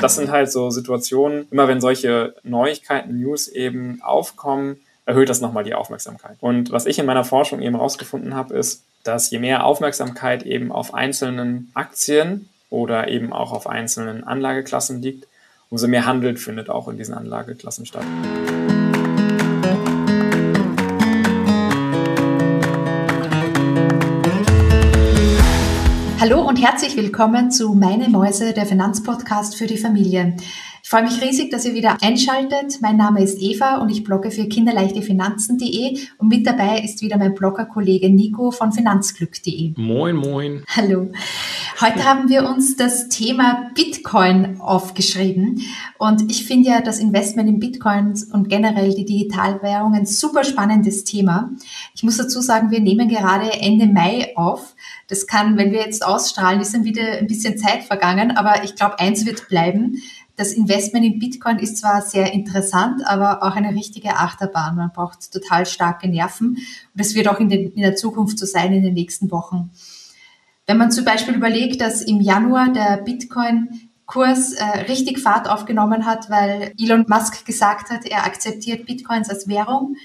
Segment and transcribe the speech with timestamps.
[0.00, 4.76] Das sind halt so Situationen, immer wenn solche Neuigkeiten, News eben aufkommen,
[5.06, 6.36] erhöht das nochmal die Aufmerksamkeit.
[6.40, 10.70] Und was ich in meiner Forschung eben rausgefunden habe, ist, dass je mehr Aufmerksamkeit eben
[10.70, 15.26] auf einzelnen Aktien oder eben auch auf einzelnen Anlageklassen liegt,
[15.70, 18.04] umso mehr Handel findet auch in diesen Anlageklassen statt.
[26.28, 30.36] Hallo und herzlich willkommen zu Meine Mäuse, der Finanzpodcast für die Familie.
[30.82, 32.82] Ich freue mich riesig, dass ihr wieder einschaltet.
[32.82, 37.34] Mein Name ist Eva und ich blogge für kinderleichtefinanzen.de und mit dabei ist wieder mein
[37.34, 39.72] Bloggerkollege Nico von finanzglück.de.
[39.76, 40.64] Moin, moin.
[40.76, 41.10] Hallo.
[41.80, 45.62] Heute haben wir uns das Thema Bitcoin aufgeschrieben
[45.96, 51.50] und ich finde ja das Investment in Bitcoins und generell die Digitalwährungen super spannendes Thema.
[51.94, 54.74] Ich muss dazu sagen, wir nehmen gerade Ende Mai auf.
[55.06, 58.74] Das kann, wenn wir jetzt ausstrahlen, ist dann wieder ein bisschen Zeit vergangen, aber ich
[58.74, 60.02] glaube, eins wird bleiben
[60.38, 64.76] das Investment in Bitcoin ist zwar sehr interessant, aber auch eine richtige Achterbahn.
[64.76, 66.60] Man braucht total starke Nerven und
[66.94, 69.70] das wird auch in, den, in der Zukunft so sein in den nächsten Wochen.
[70.68, 76.04] Wenn man zum Beispiel überlegt, dass im Januar der Bitcoin Kurs äh, richtig Fahrt aufgenommen
[76.04, 79.96] hat, weil Elon Musk gesagt hat, er akzeptiert Bitcoins als Währung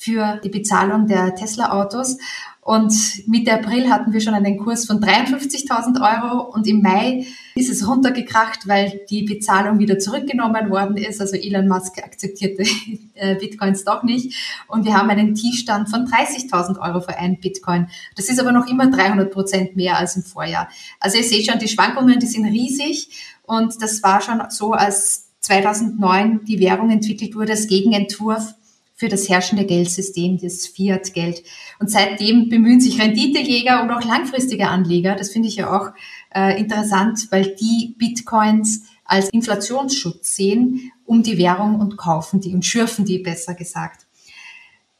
[0.00, 2.16] für die Bezahlung der Tesla-Autos.
[2.62, 2.94] Und
[3.26, 7.86] Mitte April hatten wir schon einen Kurs von 53.000 Euro und im Mai ist es
[7.86, 11.20] runtergekracht, weil die Bezahlung wieder zurückgenommen worden ist.
[11.20, 12.62] Also Elon Musk akzeptierte
[13.14, 14.34] äh, Bitcoins doch nicht.
[14.68, 17.88] Und wir haben einen Tiefstand von 30.000 Euro für einen Bitcoin.
[18.16, 20.70] Das ist aber noch immer 300 Prozent mehr als im Vorjahr.
[20.98, 23.10] Also ihr seht schon, die Schwankungen, die sind riesig.
[23.42, 28.54] Und das war schon so, als 2009 die Währung entwickelt wurde als Gegenentwurf
[29.00, 31.42] für das herrschende Geldsystem, das Fiat-Geld.
[31.78, 35.92] Und seitdem bemühen sich Renditejäger und auch langfristige Anleger, das finde ich ja auch
[36.34, 42.66] äh, interessant, weil die Bitcoins als Inflationsschutz sehen, um die Währung und kaufen die und
[42.66, 44.06] schürfen die, besser gesagt.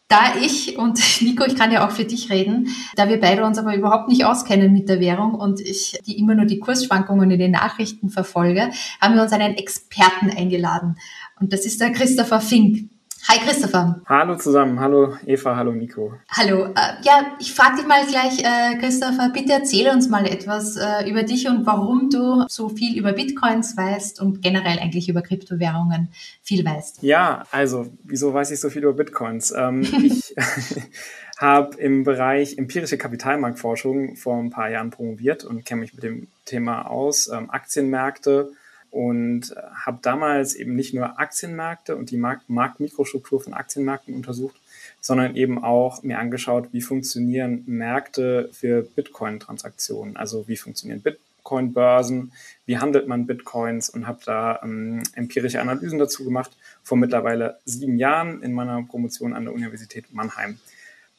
[0.08, 3.58] Da ich und Nico, ich kann ja auch für dich reden, da wir beide uns
[3.58, 7.38] aber überhaupt nicht auskennen mit der Währung und ich die immer nur die Kursschwankungen in
[7.38, 10.96] den Nachrichten verfolge, haben wir uns einen Experten eingeladen.
[11.38, 12.89] Und das ist der Christopher Fink.
[13.28, 14.00] Hi Christopher.
[14.06, 16.14] Hallo zusammen, hallo Eva, hallo Nico.
[16.30, 20.76] Hallo, äh, ja, ich frage dich mal gleich, äh, Christopher, bitte erzähle uns mal etwas
[20.76, 25.22] äh, über dich und warum du so viel über Bitcoins weißt und generell eigentlich über
[25.22, 26.08] Kryptowährungen
[26.42, 27.02] viel weißt.
[27.02, 29.52] Ja, also, wieso weiß ich so viel über Bitcoins?
[29.56, 30.34] Ähm, ich
[31.38, 36.28] habe im Bereich empirische Kapitalmarktforschung vor ein paar Jahren promoviert und kenne mich mit dem
[36.46, 38.52] Thema aus, ähm, Aktienmärkte,
[38.90, 44.56] und habe damals eben nicht nur Aktienmärkte und die Markt Marktmikrostruktur von Aktienmärkten untersucht,
[45.00, 52.32] sondern eben auch mir angeschaut, wie funktionieren Märkte für Bitcoin-Transaktionen, also wie funktionieren Bitcoin-Börsen,
[52.66, 56.50] wie handelt man Bitcoins und habe da ähm, empirische Analysen dazu gemacht
[56.82, 60.58] vor mittlerweile sieben Jahren in meiner Promotion an der Universität Mannheim.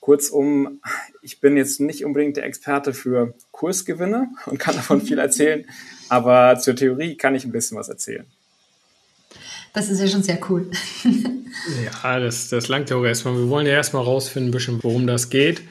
[0.01, 0.81] Kurzum,
[1.22, 5.66] ich bin jetzt nicht unbedingt der Experte für Kursgewinne und kann davon viel erzählen,
[6.09, 8.25] aber zur Theorie kann ich ein bisschen was erzählen.
[9.73, 10.69] Das ist ja schon sehr cool.
[12.03, 13.38] ja, das, das langt ja auch erstmal.
[13.38, 15.62] Wir wollen ja erstmal rausfinden, ein bisschen, worum das geht.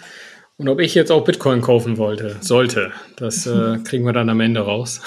[0.56, 4.41] Und ob ich jetzt auch Bitcoin kaufen wollte, sollte, das äh, kriegen wir dann am
[4.41, 5.00] Ende raus.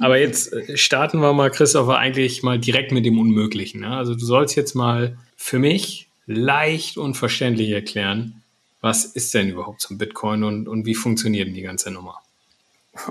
[0.00, 3.82] Aber jetzt äh, starten wir mal, Christopher, eigentlich mal direkt mit dem Unmöglichen.
[3.82, 3.88] Ne?
[3.88, 8.42] Also du sollst jetzt mal für mich leicht und verständlich erklären,
[8.80, 12.20] was ist denn überhaupt so ein Bitcoin und, und wie funktioniert denn die ganze Nummer?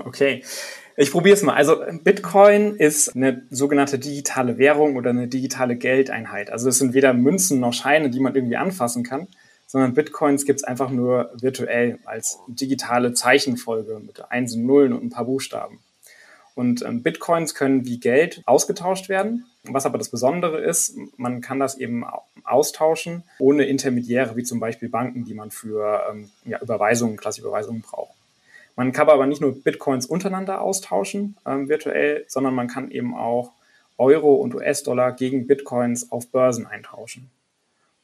[0.04, 0.42] Okay,
[0.96, 1.54] ich probiere es mal.
[1.54, 6.50] Also Bitcoin ist eine sogenannte digitale Währung oder eine digitale Geldeinheit.
[6.50, 9.28] Also es sind weder Münzen noch Scheine, die man irgendwie anfassen kann,
[9.66, 15.10] sondern Bitcoins gibt es einfach nur virtuell als digitale Zeichenfolge mit Einsen, Nullen und ein
[15.10, 15.80] paar Buchstaben.
[16.54, 19.46] Und ähm, Bitcoins können wie Geld ausgetauscht werden.
[19.62, 22.04] Was aber das Besondere ist, man kann das eben
[22.50, 27.82] austauschen ohne Intermediäre, wie zum Beispiel Banken, die man für ähm, ja, Überweisungen, klassische Überweisungen
[27.82, 28.16] braucht.
[28.76, 33.52] Man kann aber nicht nur Bitcoins untereinander austauschen ähm, virtuell, sondern man kann eben auch
[33.96, 37.28] Euro und US-Dollar gegen Bitcoins auf Börsen eintauschen.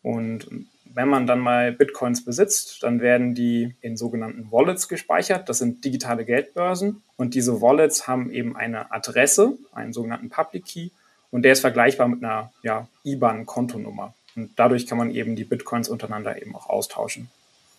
[0.02, 0.49] Und
[0.94, 5.49] wenn man dann mal Bitcoins besitzt, dann werden die in sogenannten Wallets gespeichert.
[5.49, 7.02] Das sind digitale Geldbörsen.
[7.17, 10.90] Und diese Wallets haben eben eine Adresse, einen sogenannten Public Key.
[11.31, 14.14] Und der ist vergleichbar mit einer ja, IBAN-Kontonummer.
[14.36, 17.31] Und dadurch kann man eben die Bitcoins untereinander eben auch austauschen.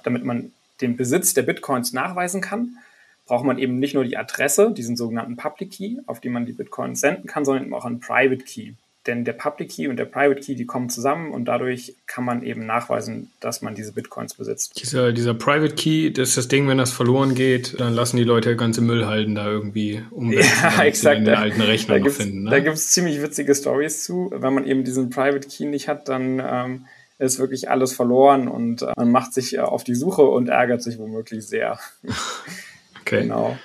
[0.04, 2.78] Damit man den Besitz der Bitcoins nachweisen kann,
[3.26, 6.52] braucht man eben nicht nur die Adresse, diesen sogenannten Public Key, auf die man die
[6.52, 8.74] Bitcoins senden kann, sondern eben auch einen Private Key.
[9.08, 12.44] Denn der Public Key und der Private Key, die kommen zusammen und dadurch kann man
[12.44, 14.82] eben nachweisen, dass man diese Bitcoins besitzt.
[14.82, 18.24] Dieser, dieser Private Key, das ist das Ding, wenn das verloren geht, dann lassen die
[18.24, 21.20] Leute ganze Müllhalden da irgendwie umwälzen, ja, exakt.
[21.20, 22.44] den alten Rechner da noch finden.
[22.44, 22.50] Ne?
[22.50, 24.32] Da gibt es ziemlich witzige Stories zu.
[24.34, 26.86] Wenn man eben diesen Private Key nicht hat, dann ähm,
[27.18, 30.82] ist wirklich alles verloren und äh, man macht sich äh, auf die Suche und ärgert
[30.82, 31.80] sich womöglich sehr.
[33.02, 33.22] okay.
[33.22, 33.58] Genau.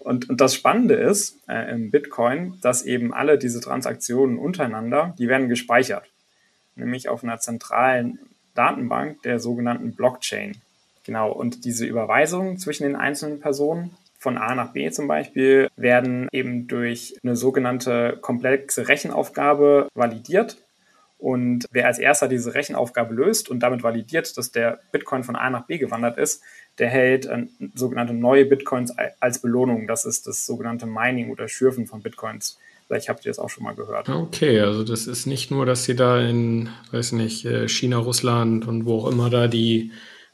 [0.00, 5.28] Und, und das Spannende ist äh, im Bitcoin, dass eben alle diese Transaktionen untereinander, die
[5.28, 6.04] werden gespeichert,
[6.76, 8.18] nämlich auf einer zentralen
[8.54, 10.56] Datenbank der sogenannten Blockchain.
[11.04, 16.28] Genau, und diese Überweisungen zwischen den einzelnen Personen von A nach B zum Beispiel werden
[16.30, 20.58] eben durch eine sogenannte komplexe Rechenaufgabe validiert.
[21.20, 25.50] Und wer als erster diese Rechenaufgabe löst und damit validiert, dass der Bitcoin von A
[25.50, 26.42] nach B gewandert ist,
[26.78, 29.86] der hält äh, sogenannte neue Bitcoins als Belohnung.
[29.86, 32.58] Das ist das sogenannte Mining oder Schürfen von Bitcoins.
[32.86, 34.08] Vielleicht habt ihr das auch schon mal gehört.
[34.08, 38.66] Okay, also das ist nicht nur, dass sie da in, weiß nicht, äh, China, Russland
[38.66, 39.92] und wo auch immer da die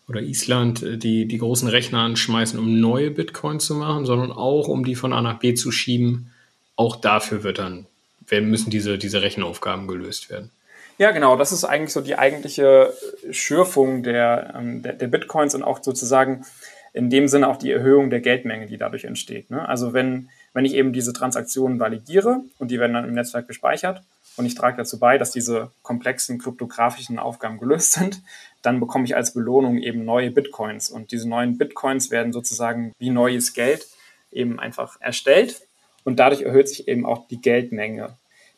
[0.08, 4.68] oder Island äh, die, die großen Rechner anschmeißen, um neue Bitcoins zu machen, sondern auch
[4.68, 6.30] um die von A nach B zu schieben.
[6.76, 7.86] Auch dafür wird dann,
[8.30, 10.50] müssen diese, diese Rechenaufgaben gelöst werden.
[10.98, 11.37] Ja, genau.
[11.37, 12.94] Das ist eigentlich so die eigentliche
[13.31, 16.46] Schürfung der, ähm, der, der, Bitcoins und auch sozusagen
[16.94, 19.50] in dem Sinne auch die Erhöhung der Geldmenge, die dadurch entsteht.
[19.50, 19.69] Ne?
[19.69, 24.02] Also wenn, wenn ich eben diese Transaktionen validiere und die werden dann im Netzwerk gespeichert
[24.38, 28.22] und ich trage dazu bei, dass diese komplexen kryptografischen Aufgaben gelöst sind,
[28.62, 30.88] dann bekomme ich als Belohnung eben neue Bitcoins.
[30.88, 33.87] Und diese neuen Bitcoins werden sozusagen wie neues Geld
[34.32, 35.60] eben einfach erstellt
[36.04, 38.16] und dadurch erhöht sich eben auch die Geldmenge.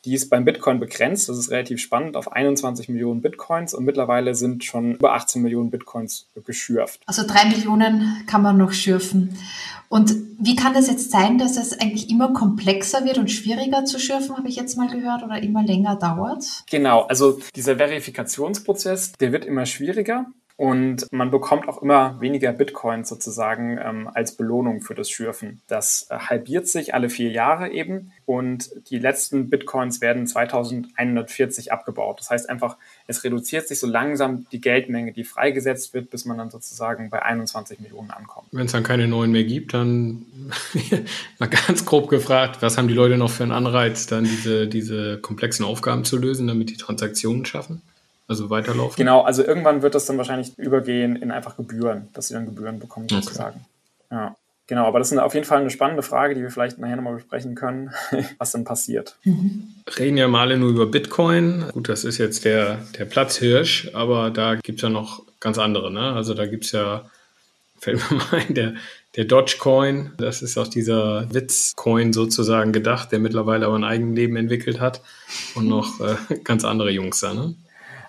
[0.08, 4.34] Die ist beim Bitcoin begrenzt, das ist relativ spannend, auf 21 Millionen Bitcoins und mittlerweile
[4.34, 7.02] sind schon über 18 Millionen Bitcoins geschürft.
[7.04, 9.36] Also drei Millionen kann man noch schürfen.
[9.90, 13.98] Und wie kann das jetzt sein, dass es eigentlich immer komplexer wird und schwieriger zu
[13.98, 16.64] schürfen, habe ich jetzt mal gehört, oder immer länger dauert?
[16.70, 20.24] Genau, also dieser Verifikationsprozess, der wird immer schwieriger.
[20.58, 25.60] Und man bekommt auch immer weniger Bitcoins sozusagen ähm, als Belohnung für das Schürfen.
[25.68, 32.18] Das äh, halbiert sich alle vier Jahre eben und die letzten Bitcoins werden 2140 abgebaut.
[32.18, 32.76] Das heißt einfach,
[33.06, 37.22] es reduziert sich so langsam die Geldmenge, die freigesetzt wird, bis man dann sozusagen bei
[37.22, 38.48] 21 Millionen ankommt.
[38.50, 40.26] Wenn es dann keine neuen mehr gibt, dann
[41.38, 45.18] mal ganz grob gefragt, was haben die Leute noch für einen Anreiz, dann diese, diese
[45.18, 47.80] komplexen Aufgaben zu lösen, damit die Transaktionen schaffen?
[48.28, 48.96] Also weiterlaufen?
[48.96, 52.78] Genau, also irgendwann wird das dann wahrscheinlich übergehen in einfach Gebühren, dass sie dann Gebühren
[52.78, 53.64] bekommen sozusagen.
[54.10, 54.20] Okay.
[54.20, 54.36] Ja.
[54.68, 57.14] Genau, aber das ist auf jeden Fall eine spannende Frage, die wir vielleicht nachher nochmal
[57.14, 57.90] besprechen können,
[58.38, 59.16] was dann passiert.
[59.24, 59.68] Mhm.
[59.98, 61.64] Reden ja mal nur über Bitcoin.
[61.72, 65.90] Gut, das ist jetzt der, der Platzhirsch, aber da gibt es ja noch ganz andere.
[65.90, 66.12] Ne?
[66.12, 67.10] Also da gibt es ja,
[67.78, 68.74] fällt mir mal ein, der,
[69.16, 74.80] der Dogecoin, das ist auch dieser Witzcoin sozusagen gedacht, der mittlerweile aber ein Eigenleben entwickelt
[74.80, 75.00] hat
[75.54, 77.32] und noch äh, ganz andere Jungs da.
[77.32, 77.54] Ne?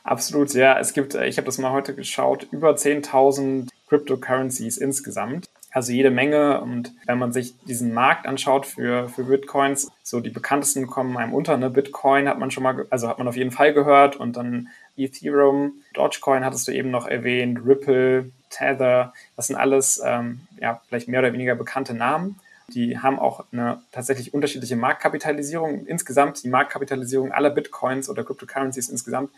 [0.10, 0.80] Absolut, ja.
[0.80, 5.52] Es gibt, äh, ich habe das mal heute geschaut, über 10.000 Cryptocurrencies insgesamt.
[5.70, 6.62] Also jede Menge.
[6.62, 11.36] Und wenn man sich diesen Markt anschaut für, für Bitcoins, so die bekanntesten kommen einem
[11.36, 11.58] unter.
[11.58, 11.70] Ne?
[11.70, 14.16] Bitcoin hat man schon mal, also hat man auf jeden Fall gehört.
[14.16, 19.14] Und dann Ethereum, Dogecoin hattest du eben noch erwähnt, Ripple, Tether.
[19.36, 22.40] Das sind alles, ähm, ja, vielleicht mehr oder weniger bekannte Namen.
[22.70, 25.86] Die haben auch eine tatsächlich unterschiedliche Marktkapitalisierung.
[25.86, 29.30] Insgesamt die Marktkapitalisierung aller Bitcoins oder Cryptocurrencies insgesamt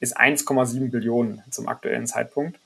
[0.00, 2.58] ist 1,7 Billionen zum aktuellen Zeitpunkt.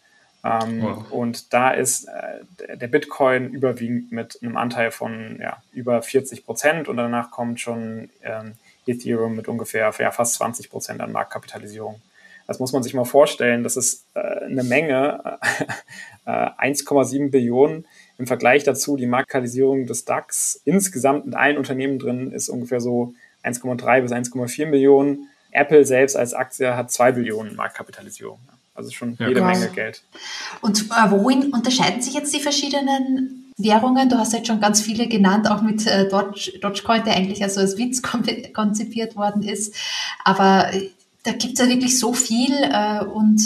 [0.45, 1.11] Ähm, wow.
[1.11, 6.89] Und da ist äh, der Bitcoin überwiegend mit einem Anteil von ja, über 40 Prozent
[6.89, 8.55] und danach kommt schon ähm,
[8.87, 12.01] Ethereum mit ungefähr ja, fast 20 Prozent an Marktkapitalisierung.
[12.49, 13.63] Das muss man sich mal vorstellen.
[13.63, 15.39] Das ist äh, eine Menge,
[16.27, 17.87] äh, 1,7 Billionen.
[18.19, 23.15] Im Vergleich dazu die Marktkapitalisierung des DAX insgesamt mit allen Unternehmen drin ist ungefähr so
[23.45, 25.29] 1,3 bis 1,4 Millionen.
[25.53, 28.41] Apple selbst als Aktie hat zwei Billionen Marktkapitalisierung.
[28.75, 29.61] Also schon ja, jede krass.
[29.61, 30.03] Menge Geld.
[30.63, 34.09] Und äh, worin unterscheiden sich jetzt die verschiedenen Währungen?
[34.09, 37.61] Du hast jetzt schon ganz viele genannt, auch mit äh, Doge, Dogecoin, der eigentlich also
[37.61, 39.75] als Witz konzipiert worden ist.
[40.25, 40.91] Aber äh,
[41.25, 43.41] da gibt es ja wirklich so viel äh, und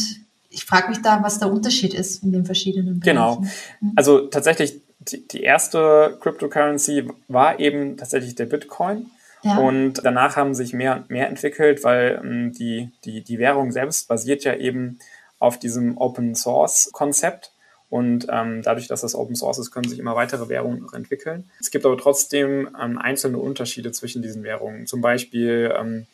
[0.51, 3.17] ich frage mich da, was der Unterschied ist in den verschiedenen Bereichen.
[3.17, 3.45] Genau.
[3.81, 3.93] Mhm.
[3.97, 9.11] Also tatsächlich, die, die erste Cryptocurrency war eben tatsächlich der Bitcoin.
[9.43, 9.59] Ja.
[9.59, 14.09] Und danach haben sich mehr und mehr entwickelt, weil ähm, die, die, die Währung selbst
[14.09, 14.99] basiert ja eben
[15.39, 17.53] auf diesem Open Source Konzept.
[17.89, 21.51] Und ähm, dadurch, dass das Open Source ist, können sich immer weitere Währungen noch entwickeln.
[21.61, 24.87] Es gibt aber trotzdem ähm, einzelne Unterschiede zwischen diesen Währungen.
[24.87, 26.07] Zum Beispiel, ähm,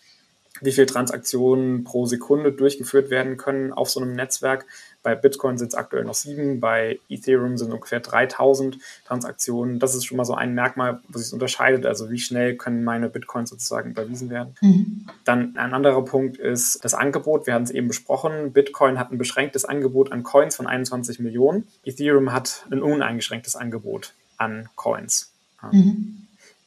[0.63, 4.67] wie viele Transaktionen pro Sekunde durchgeführt werden können auf so einem Netzwerk.
[5.03, 9.81] Bei Bitcoin sind es aktuell noch sieben, bei Ethereum sind ungefähr 3000 Transaktionen.
[9.81, 11.87] Das ist schon mal so ein Merkmal, wo sich unterscheidet.
[11.87, 14.55] Also wie schnell können meine Bitcoins sozusagen überwiesen werden.
[14.61, 15.07] Mhm.
[15.25, 17.47] Dann ein anderer Punkt ist das Angebot.
[17.47, 18.53] Wir hatten es eben besprochen.
[18.53, 21.67] Bitcoin hat ein beschränktes Angebot an Coins von 21 Millionen.
[21.85, 25.33] Ethereum hat ein uneingeschränktes Angebot an Coins.
[25.73, 26.22] Mhm.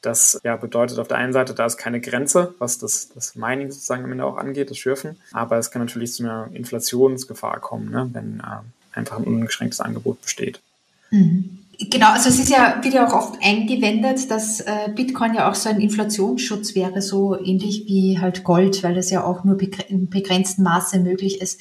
[0.06, 3.72] Das ja, bedeutet auf der einen Seite, da ist keine Grenze, was das, das Mining
[3.72, 5.18] sozusagen am Ende auch angeht, das Schürfen.
[5.32, 10.22] Aber es kann natürlich zu einer Inflationsgefahr kommen, ne, wenn äh, einfach ein ungeschränktes Angebot
[10.22, 10.62] besteht.
[11.10, 11.60] Mhm.
[11.78, 15.56] Genau, also es ist ja, wird ja auch oft eingewendet, dass äh, Bitcoin ja auch
[15.56, 19.58] so ein Inflationsschutz wäre, so ähnlich wie halt Gold, weil es ja auch nur
[19.90, 21.60] in begrenztem Maße möglich ist.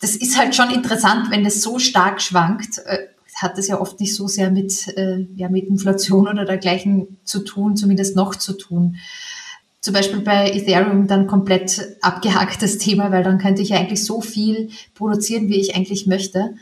[0.00, 2.78] Das ist halt schon interessant, wenn es so stark schwankt.
[2.86, 3.08] Äh,
[3.38, 7.40] hat es ja oft nicht so sehr mit, äh, ja, mit Inflation oder dergleichen zu
[7.40, 8.96] tun, zumindest noch zu tun.
[9.80, 14.20] Zum Beispiel bei Ethereum dann komplett abgehacktes Thema, weil dann könnte ich ja eigentlich so
[14.20, 16.54] viel produzieren, wie ich eigentlich möchte.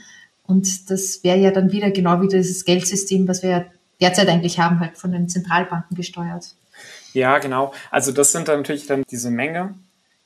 [0.46, 3.64] Und das wäre ja dann wieder genau wie dieses Geldsystem, was wir ja
[4.00, 6.54] derzeit eigentlich haben, halt von den Zentralbanken gesteuert.
[7.14, 7.72] Ja, genau.
[7.90, 9.74] Also das sind dann natürlich dann diese Menge,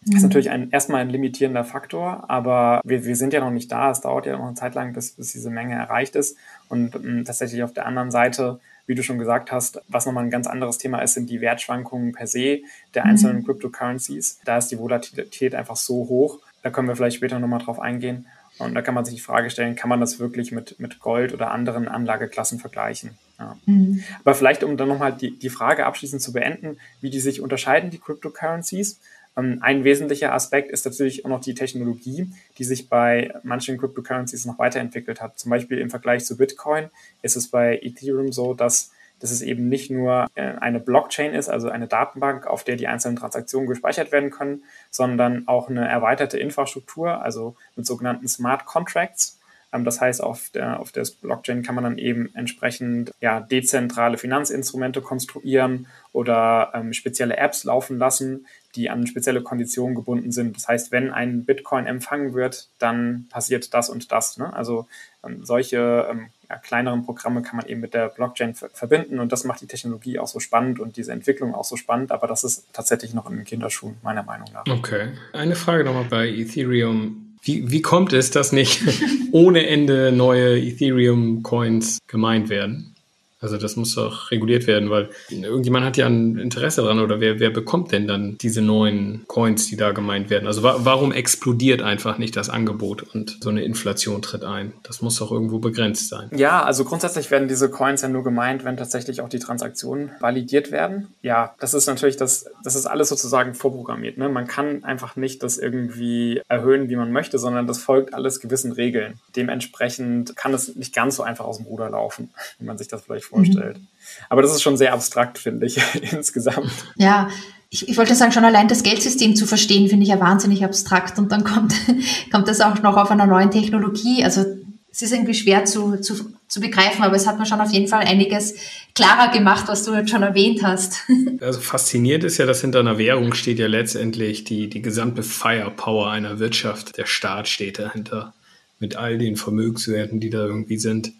[0.02, 0.28] das ist mhm.
[0.28, 3.90] natürlich ein, erstmal ein limitierender Faktor, aber wir, wir sind ja noch nicht da.
[3.90, 6.38] Es dauert ja noch eine Zeit lang, bis, bis diese Menge erreicht ist.
[6.70, 10.30] Und ähm, tatsächlich auf der anderen Seite, wie du schon gesagt hast, was nochmal ein
[10.30, 12.60] ganz anderes Thema ist, sind die Wertschwankungen per se
[12.94, 13.10] der mhm.
[13.10, 13.44] einzelnen mhm.
[13.44, 14.40] Cryptocurrencies.
[14.46, 16.38] Da ist die Volatilität einfach so hoch.
[16.62, 18.26] Da können wir vielleicht später nochmal drauf eingehen.
[18.58, 21.32] Und da kann man sich die Frage stellen, kann man das wirklich mit, mit Gold
[21.32, 23.18] oder anderen Anlageklassen vergleichen?
[23.38, 23.56] Ja.
[23.66, 24.02] Mhm.
[24.22, 27.90] Aber vielleicht, um dann nochmal die, die Frage abschließend zu beenden, wie die sich unterscheiden,
[27.90, 29.00] die Cryptocurrencies.
[29.36, 34.46] Ähm, ein wesentlicher Aspekt ist natürlich auch noch die Technologie, die sich bei manchen Cryptocurrencies
[34.46, 35.38] noch weiterentwickelt hat.
[35.38, 36.90] Zum Beispiel im Vergleich zu Bitcoin
[37.22, 41.48] ist es bei Ethereum so, dass, dass es eben nicht nur äh, eine Blockchain ist,
[41.48, 46.38] also eine Datenbank, auf der die einzelnen Transaktionen gespeichert werden können, sondern auch eine erweiterte
[46.38, 49.38] Infrastruktur, also mit sogenannten Smart Contracts.
[49.72, 54.18] Ähm, das heißt, auf der, auf der Blockchain kann man dann eben entsprechend ja, dezentrale
[54.18, 60.56] Finanzinstrumente konstruieren oder ähm, spezielle Apps laufen lassen, die an spezielle Konditionen gebunden sind.
[60.56, 64.38] Das heißt, wenn ein Bitcoin empfangen wird, dann passiert das und das.
[64.38, 64.52] Ne?
[64.52, 64.86] Also
[65.24, 69.44] ähm, solche ähm, ja, kleineren Programme kann man eben mit der Blockchain verbinden und das
[69.44, 72.66] macht die Technologie auch so spannend und diese Entwicklung auch so spannend, aber das ist
[72.72, 74.64] tatsächlich noch in den Kinderschuhen, meiner Meinung nach.
[74.66, 75.08] Okay.
[75.32, 77.36] Eine Frage nochmal bei Ethereum.
[77.42, 78.82] Wie, wie kommt es, dass nicht
[79.32, 82.94] ohne Ende neue Ethereum-Coins gemeint werden?
[83.40, 87.40] Also das muss doch reguliert werden, weil irgendjemand hat ja ein Interesse dran oder wer,
[87.40, 90.46] wer bekommt denn dann diese neuen Coins, die da gemeint werden?
[90.46, 94.74] Also wa warum explodiert einfach nicht das Angebot und so eine Inflation tritt ein?
[94.82, 96.30] Das muss doch irgendwo begrenzt sein.
[96.36, 100.70] Ja, also grundsätzlich werden diese Coins ja nur gemeint, wenn tatsächlich auch die Transaktionen validiert
[100.70, 101.08] werden.
[101.22, 104.18] Ja, das ist natürlich das, das ist alles sozusagen vorprogrammiert.
[104.18, 104.28] Ne?
[104.28, 108.72] Man kann einfach nicht das irgendwie erhöhen, wie man möchte, sondern das folgt alles gewissen
[108.72, 109.18] Regeln.
[109.34, 113.02] Dementsprechend kann es nicht ganz so einfach aus dem Ruder laufen, wie man sich das
[113.02, 113.78] vielleicht vorstellt.
[113.78, 113.86] Mhm.
[114.28, 115.80] Aber das ist schon sehr abstrakt, finde ich,
[116.12, 116.70] insgesamt.
[116.96, 117.28] Ja,
[117.70, 121.18] ich, ich wollte sagen, schon allein das Geldsystem zu verstehen, finde ich ja wahnsinnig abstrakt.
[121.18, 121.74] Und dann kommt,
[122.32, 124.24] kommt das auch noch auf einer neuen Technologie.
[124.24, 124.44] Also
[124.92, 127.86] es ist irgendwie schwer zu, zu, zu begreifen, aber es hat mir schon auf jeden
[127.86, 128.56] Fall einiges
[128.94, 130.98] klarer gemacht, was du jetzt schon erwähnt hast.
[131.40, 136.10] Also faszinierend ist ja, dass hinter einer Währung steht ja letztendlich die, die gesamte Firepower
[136.10, 136.98] einer Wirtschaft.
[136.98, 138.34] Der Staat steht dahinter
[138.78, 141.12] mit all den Vermögenswerten, die da irgendwie sind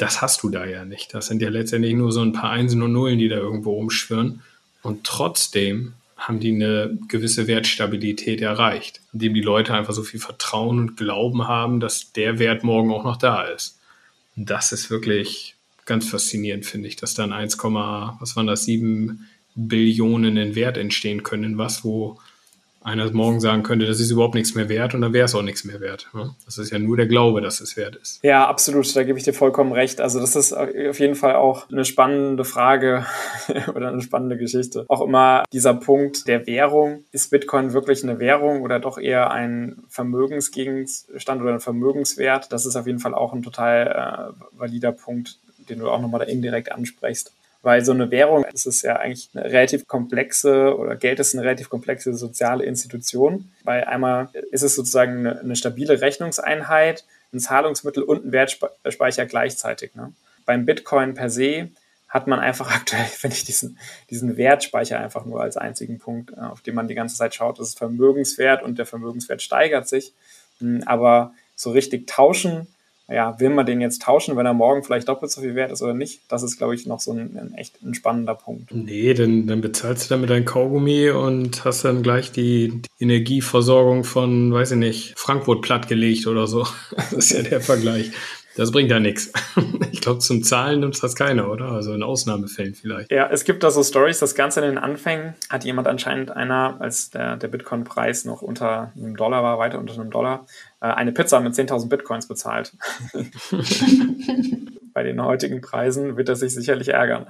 [0.00, 1.12] das hast du da ja nicht.
[1.12, 4.42] Das sind ja letztendlich nur so ein paar Einsen und Nullen, die da irgendwo rumschwirren.
[4.82, 10.78] Und trotzdem haben die eine gewisse Wertstabilität erreicht, indem die Leute einfach so viel Vertrauen
[10.78, 13.78] und Glauben haben, dass der Wert morgen auch noch da ist.
[14.36, 15.54] Und das ist wirklich
[15.84, 21.22] ganz faszinierend, finde ich, dass dann 1, was waren das, 7 Billionen in Wert entstehen
[21.22, 22.18] können, was, wo
[22.82, 25.42] einer morgen sagen könnte, das ist überhaupt nichts mehr wert und dann wäre es auch
[25.42, 26.08] nichts mehr wert.
[26.14, 26.34] Ne?
[26.44, 28.22] Das ist ja nur der Glaube, dass es wert ist.
[28.22, 30.00] Ja, absolut, da gebe ich dir vollkommen recht.
[30.00, 33.04] Also das ist auf jeden Fall auch eine spannende Frage
[33.74, 34.86] oder eine spannende Geschichte.
[34.88, 37.04] Auch immer dieser Punkt der Währung.
[37.12, 42.50] Ist Bitcoin wirklich eine Währung oder doch eher ein Vermögensgegenstand oder ein Vermögenswert?
[42.52, 46.20] Das ist auf jeden Fall auch ein total äh, valider Punkt, den du auch nochmal
[46.20, 47.32] da indirekt ansprichst.
[47.62, 51.44] Weil so eine Währung, das ist ja eigentlich eine relativ komplexe oder Geld ist eine
[51.44, 53.50] relativ komplexe soziale Institution.
[53.64, 59.94] Weil einmal ist es sozusagen eine, eine stabile Rechnungseinheit, ein Zahlungsmittel und ein Wertspeicher gleichzeitig.
[59.94, 60.12] Ne?
[60.46, 61.68] Beim Bitcoin per se
[62.08, 66.40] hat man einfach aktuell, finde ich, diesen, diesen Wertspeicher einfach nur als einzigen Punkt, äh,
[66.40, 67.58] auf den man die ganze Zeit schaut.
[67.58, 70.12] Das ist Vermögenswert und der Vermögenswert steigert sich.
[70.60, 72.66] Hm, aber so richtig tauschen
[73.10, 75.82] ja, will man den jetzt tauschen, wenn er morgen vielleicht doppelt so viel wert ist
[75.82, 76.20] oder nicht?
[76.28, 78.72] Das ist, glaube ich, noch so ein, ein echt ein spannender Punkt.
[78.72, 84.04] Nee, dann, dann bezahlst du damit dein Kaugummi und hast dann gleich die, die Energieversorgung
[84.04, 86.66] von, weiß ich nicht, Frankfurt plattgelegt oder so.
[87.10, 88.12] Das ist ja der Vergleich.
[88.56, 89.32] Das bringt ja nichts.
[89.92, 91.72] Ich glaube, zum Zahlen nimmt das keiner, oder?
[91.72, 93.10] Also in Ausnahmefällen vielleicht.
[93.10, 96.76] Ja, es gibt da so Stories, das Ganze in den Anfängen hat jemand anscheinend einer,
[96.80, 100.46] als der, der Bitcoin-Preis noch unter einem Dollar war, weiter unter einem Dollar,
[100.80, 102.72] eine Pizza mit 10.000 Bitcoins bezahlt.
[104.92, 107.26] Bei den heutigen Preisen wird er sich sicherlich ärgern.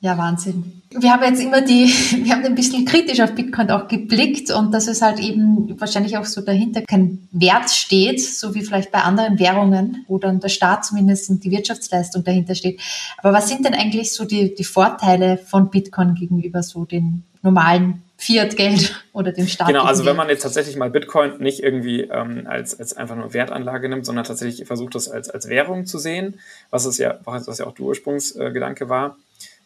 [0.00, 0.82] Ja, Wahnsinn.
[0.90, 1.84] Wir haben jetzt immer die,
[2.24, 6.16] wir haben ein bisschen kritisch auf Bitcoin auch geblickt und dass es halt eben wahrscheinlich
[6.18, 10.48] auch so dahinter kein Wert steht, so wie vielleicht bei anderen Währungen, wo dann der
[10.48, 12.80] Staat zumindest und die Wirtschaftsleistung dahinter steht.
[13.18, 18.02] Aber was sind denn eigentlich so die, die Vorteile von Bitcoin gegenüber so den normalen
[18.16, 19.68] Fiat-Geld oder dem Staat.
[19.68, 23.32] Genau, also wenn man jetzt tatsächlich mal Bitcoin nicht irgendwie ähm, als, als einfach nur
[23.32, 26.40] Wertanlage nimmt, sondern tatsächlich versucht, das als, als Währung zu sehen,
[26.70, 29.16] was es ja, was ja auch der Ursprungsgedanke war,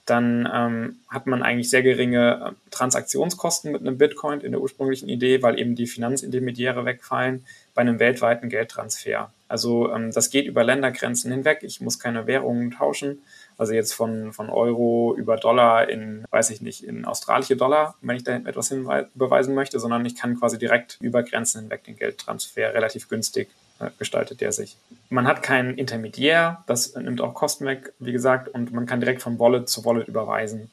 [0.05, 5.09] dann ähm, hat man eigentlich sehr geringe äh, Transaktionskosten mit einem Bitcoin in der ursprünglichen
[5.09, 9.33] Idee, weil eben die Finanzintermediäre wegfallen bei einem weltweiten Geldtransfer.
[9.49, 11.61] Also ähm, das geht über Ländergrenzen hinweg.
[11.63, 13.23] Ich muss keine Währungen tauschen
[13.59, 18.17] also jetzt von, von Euro über Dollar in, weiß ich nicht, in australische Dollar, wenn
[18.17, 22.75] ich da etwas hinbeweisen möchte, sondern ich kann quasi direkt über Grenzen hinweg den Geldtransfer
[22.75, 23.49] relativ günstig
[23.81, 24.77] äh, gestaltet der sich.
[25.11, 29.23] Man hat keinen Intermediär, das nimmt auch Kosten weg, wie gesagt, und man kann direkt
[29.23, 30.71] von Wallet zu Wallet überweisen.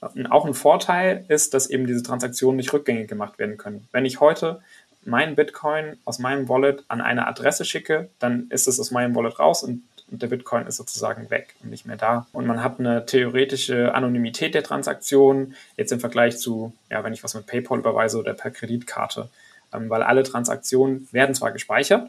[0.00, 3.88] Und auch ein Vorteil ist, dass eben diese Transaktionen nicht rückgängig gemacht werden können.
[3.90, 4.62] Wenn ich heute
[5.04, 9.38] meinen Bitcoin aus meinem Wallet an eine Adresse schicke, dann ist es aus meinem Wallet
[9.38, 12.26] raus und und der Bitcoin ist sozusagen weg und nicht mehr da.
[12.32, 17.24] Und man hat eine theoretische Anonymität der Transaktion, jetzt im Vergleich zu, ja, wenn ich
[17.24, 19.28] was mit PayPal überweise oder per Kreditkarte,
[19.72, 22.08] ähm, weil alle Transaktionen werden zwar gespeichert,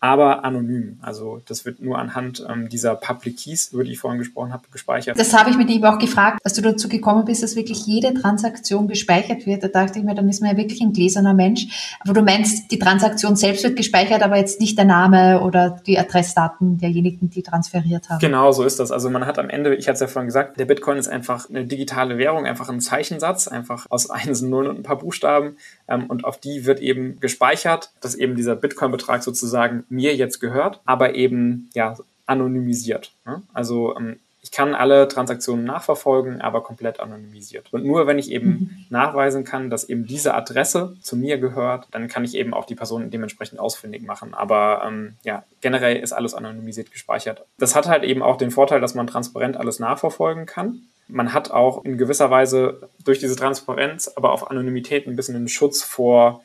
[0.00, 0.98] aber anonym.
[1.00, 4.64] Also das wird nur anhand ähm, dieser Public Keys, über die ich vorhin gesprochen habe,
[4.70, 5.18] gespeichert.
[5.18, 8.12] Das habe ich mit ihm auch gefragt, als du dazu gekommen bist, dass wirklich jede
[8.12, 9.64] Transaktion gespeichert wird.
[9.64, 11.96] Da dachte ich mir, dann ist man ja wirklich ein gläserner Mensch.
[12.00, 15.98] Aber du meinst, die Transaktion selbst wird gespeichert, aber jetzt nicht der Name oder die
[15.98, 18.18] Adressdaten derjenigen, die transferiert haben.
[18.18, 18.90] Genau, so ist das.
[18.90, 21.48] Also man hat am Ende, ich hatte es ja vorhin gesagt, der Bitcoin ist einfach
[21.48, 25.56] eine digitale Währung, einfach ein Zeichensatz, einfach aus Einsen, Nullen und ein paar Buchstaben.
[25.88, 30.80] Ähm, und auf die wird eben gespeichert, dass eben dieser Bitcoin-Betrag sozusagen mir jetzt gehört,
[30.84, 33.12] aber eben ja anonymisiert.
[33.24, 33.42] Ne?
[33.52, 34.16] Also ähm,
[34.46, 37.66] ich kann alle Transaktionen nachverfolgen, aber komplett anonymisiert.
[37.72, 38.70] Und nur wenn ich eben mhm.
[38.90, 42.76] nachweisen kann, dass eben diese Adresse zu mir gehört, dann kann ich eben auch die
[42.76, 44.34] Person dementsprechend ausfindig machen.
[44.34, 47.44] Aber ähm, ja, generell ist alles anonymisiert gespeichert.
[47.58, 50.82] Das hat halt eben auch den Vorteil, dass man transparent alles nachverfolgen kann.
[51.08, 55.48] Man hat auch in gewisser Weise durch diese Transparenz, aber auf Anonymität ein bisschen einen
[55.48, 56.42] Schutz vor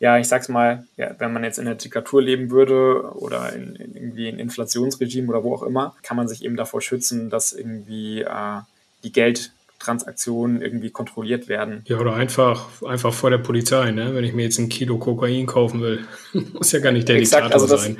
[0.00, 3.76] ja, ich sag's mal, ja, wenn man jetzt in der Diktatur leben würde oder in,
[3.76, 7.52] in irgendwie ein Inflationsregime oder wo auch immer, kann man sich eben davor schützen, dass
[7.52, 8.60] irgendwie äh,
[9.04, 11.84] die Geldtransaktionen irgendwie kontrolliert werden.
[11.84, 14.14] Ja, oder einfach, einfach vor der Polizei, ne?
[14.14, 16.06] Wenn ich mir jetzt ein Kilo Kokain kaufen will,
[16.54, 17.98] muss ja gar nicht der Exakt, Diktator also das, sein.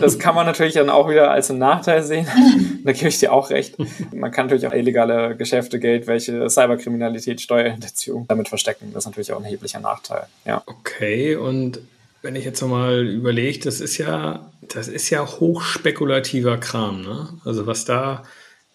[0.00, 2.26] Das kann man natürlich dann auch wieder als einen Nachteil sehen.
[2.84, 3.76] da gebe ich dir auch recht.
[4.14, 8.90] Man kann natürlich auch illegale Geschäfte, Geld, welche Cyberkriminalität, Steuerhinterziehung damit verstecken.
[8.94, 10.26] Das ist natürlich auch ein erheblicher Nachteil.
[10.44, 10.62] Ja.
[10.66, 11.80] Okay, und
[12.22, 17.28] wenn ich jetzt nochmal überlege, das ist ja, das ist ja hochspekulativer Kram, ne?
[17.44, 18.22] Also was da,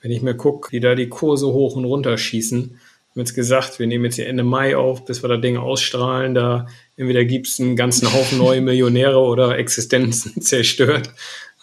[0.02, 2.80] wenn ich mir gucke, wie da die Kurse hoch und runter schießen,
[3.12, 6.34] haben jetzt gesagt, wir nehmen jetzt hier Ende Mai auf, bis wir das Ding ausstrahlen.
[6.34, 11.10] Da entweder gibt es einen ganzen Haufen neue Millionäre oder Existenzen zerstört.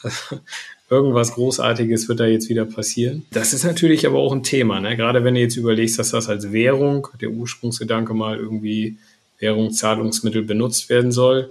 [0.02, 0.40] Also,
[0.90, 3.24] irgendwas Großartiges wird da jetzt wieder passieren.
[3.30, 4.96] Das ist natürlich aber auch ein Thema, ne?
[4.96, 8.98] gerade wenn du jetzt überlegst, dass das als Währung, der Ursprungsgedanke mal irgendwie
[9.38, 11.50] Währungszahlungsmittel benutzt werden soll.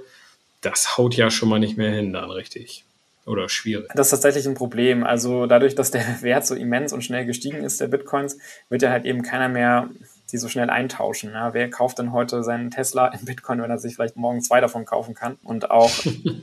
[0.62, 2.84] Das haut ja schon mal nicht mehr hin dann richtig
[3.28, 3.90] oder schwierig?
[3.94, 5.04] Das ist tatsächlich ein Problem.
[5.04, 8.38] Also dadurch, dass der Wert so immens und schnell gestiegen ist, der Bitcoins,
[8.70, 9.90] wird ja halt eben keiner mehr
[10.32, 11.32] die so schnell eintauschen.
[11.32, 14.60] Ja, wer kauft denn heute seinen Tesla in Bitcoin, wenn er sich vielleicht morgen zwei
[14.60, 15.38] davon kaufen kann?
[15.44, 15.92] Und auch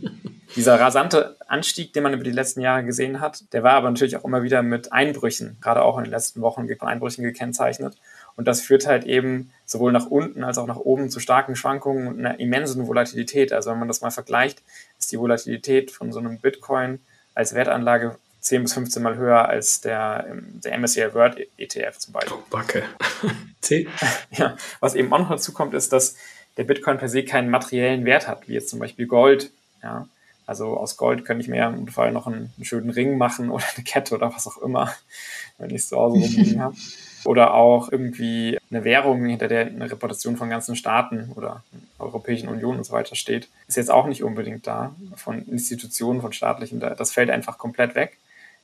[0.56, 4.16] dieser rasante Anstieg, den man über die letzten Jahre gesehen hat, der war aber natürlich
[4.16, 7.96] auch immer wieder mit Einbrüchen, gerade auch in den letzten Wochen von Einbrüchen gekennzeichnet.
[8.36, 12.08] Und das führt halt eben sowohl nach unten als auch nach oben zu starken Schwankungen
[12.08, 13.52] und einer immensen Volatilität.
[13.52, 14.62] Also wenn man das mal vergleicht,
[15.04, 17.00] ist die Volatilität von so einem Bitcoin
[17.34, 20.26] als Wertanlage 10 bis 15 Mal höher als der,
[20.64, 22.36] der MSCI World ETF zum Beispiel.
[22.36, 22.84] Oh, Backe.
[24.32, 26.16] ja, was eben auch noch dazu kommt, ist, dass
[26.56, 29.50] der Bitcoin per se keinen materiellen Wert hat, wie jetzt zum Beispiel Gold.
[29.82, 30.08] Ja,
[30.46, 33.64] also aus Gold könnte ich mir im Fall noch einen, einen schönen Ring machen oder
[33.74, 34.94] eine Kette oder was auch immer,
[35.58, 36.76] wenn ich es zu Hause rumliegen habe.
[37.24, 41.62] Oder auch irgendwie eine Währung, hinter der eine Reputation von ganzen Staaten oder
[41.98, 44.94] Europäischen Union und so weiter steht, ist jetzt auch nicht unbedingt da.
[45.16, 48.18] Von Institutionen, von staatlichen, das fällt einfach komplett weg.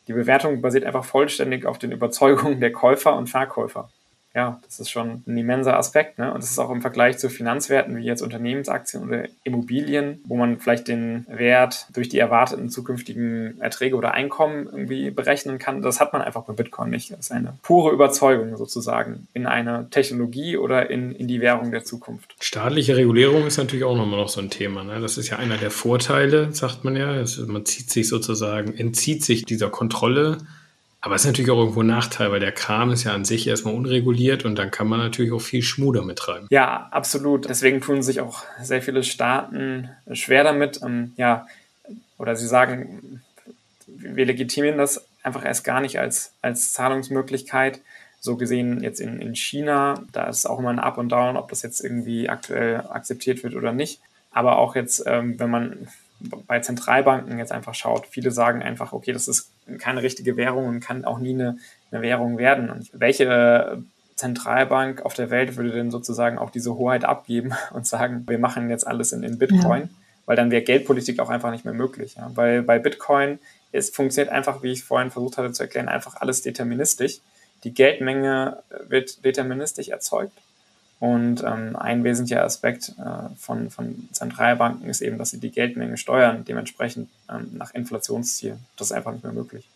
[0.08, 3.90] Die Bewertung basiert einfach vollständig auf den Überzeugungen der Käufer und Verkäufer
[4.34, 6.18] ja, das ist schon ein immenser Aspekt.
[6.18, 6.32] Ne?
[6.32, 10.60] Und das ist auch im Vergleich zu Finanzwerten wie jetzt Unternehmensaktien oder Immobilien, wo man
[10.60, 15.82] vielleicht den Wert durch die erwarteten zukünftigen Erträge oder Einkommen irgendwie berechnen kann.
[15.82, 17.10] Das hat man einfach bei Bitcoin nicht.
[17.10, 21.84] Das ist eine pure Überzeugung sozusagen in eine Technologie oder in, in die Währung der
[21.84, 22.36] Zukunft.
[22.40, 24.84] Staatliche Regulierung ist natürlich auch nochmal noch so ein Thema.
[24.84, 25.00] Ne?
[25.00, 27.24] Das ist ja einer der Vorteile, sagt man ja.
[27.48, 30.38] man zieht sich sozusagen, entzieht sich dieser Kontrolle
[31.02, 33.46] aber es ist natürlich auch irgendwo ein Nachteil, weil der Kram ist ja an sich
[33.46, 36.46] erstmal unreguliert und dann kann man natürlich auch viel Schmuh damit treiben.
[36.50, 37.48] Ja, absolut.
[37.48, 40.80] Deswegen tun sich auch sehr viele Staaten schwer damit.
[40.82, 41.46] Ähm, ja,
[42.18, 43.22] oder sie sagen,
[43.86, 47.80] wir legitimieren das einfach erst gar nicht als, als Zahlungsmöglichkeit.
[48.20, 51.48] So gesehen jetzt in, in China, da ist auch immer ein Up und Down, ob
[51.48, 54.00] das jetzt irgendwie aktuell akzeptiert wird oder nicht.
[54.32, 55.88] Aber auch jetzt, ähm, wenn man
[56.46, 60.80] bei Zentralbanken jetzt einfach schaut, viele sagen einfach, okay, das ist keine richtige Währung und
[60.80, 61.58] kann auch nie eine,
[61.90, 62.70] eine Währung werden.
[62.70, 63.82] Und welche
[64.16, 68.68] Zentralbank auf der Welt würde denn sozusagen auch diese Hoheit abgeben und sagen, wir machen
[68.70, 69.88] jetzt alles in, in Bitcoin, ja.
[70.26, 72.16] weil dann wäre Geldpolitik auch einfach nicht mehr möglich.
[72.16, 72.30] Ja?
[72.34, 73.38] Weil bei Bitcoin
[73.72, 77.20] es funktioniert einfach, wie ich vorhin versucht hatte zu erklären, einfach alles deterministisch.
[77.62, 80.32] Die Geldmenge wird deterministisch erzeugt
[81.00, 85.96] und ähm, ein wesentlicher Aspekt äh, von, von Zentralbanken ist eben, dass sie die Geldmenge
[85.96, 88.58] steuern, dementsprechend ähm, nach Inflationszielen.
[88.76, 89.66] Das ist einfach nicht mehr möglich.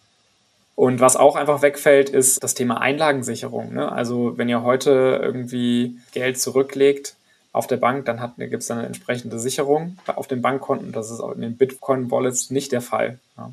[0.76, 3.72] Und was auch einfach wegfällt, ist das Thema Einlagensicherung.
[3.72, 3.90] Ne?
[3.90, 7.14] Also wenn ihr heute irgendwie Geld zurücklegt
[7.52, 10.92] auf der Bank, dann gibt es eine entsprechende Sicherung auf den Bankkonten.
[10.92, 13.18] Das ist auch in den Bitcoin-Wallets nicht der Fall.
[13.38, 13.50] Ja?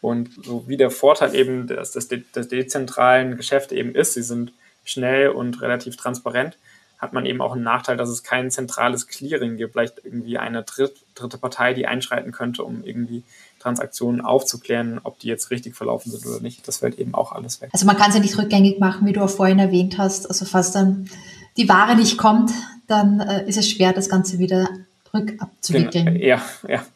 [0.00, 4.52] Und so wie der Vorteil eben des, des, des dezentralen Geschäfte eben ist, sie sind
[4.84, 6.56] schnell und relativ transparent,
[7.02, 10.62] hat man eben auch einen Nachteil, dass es kein zentrales Clearing gibt, vielleicht irgendwie eine
[10.62, 13.24] dritt, dritte Partei, die einschreiten könnte, um irgendwie
[13.58, 16.66] Transaktionen aufzuklären, ob die jetzt richtig verlaufen sind oder nicht.
[16.68, 17.70] Das fällt eben auch alles weg.
[17.72, 20.28] Also man kann es ja nicht rückgängig machen, wie du auch vorhin erwähnt hast.
[20.28, 21.10] Also falls dann
[21.56, 22.52] die Ware nicht kommt,
[22.86, 24.68] dann äh, ist es schwer, das Ganze wieder
[25.12, 26.06] rückabzuwickeln.
[26.06, 26.86] Genau, ja, ja,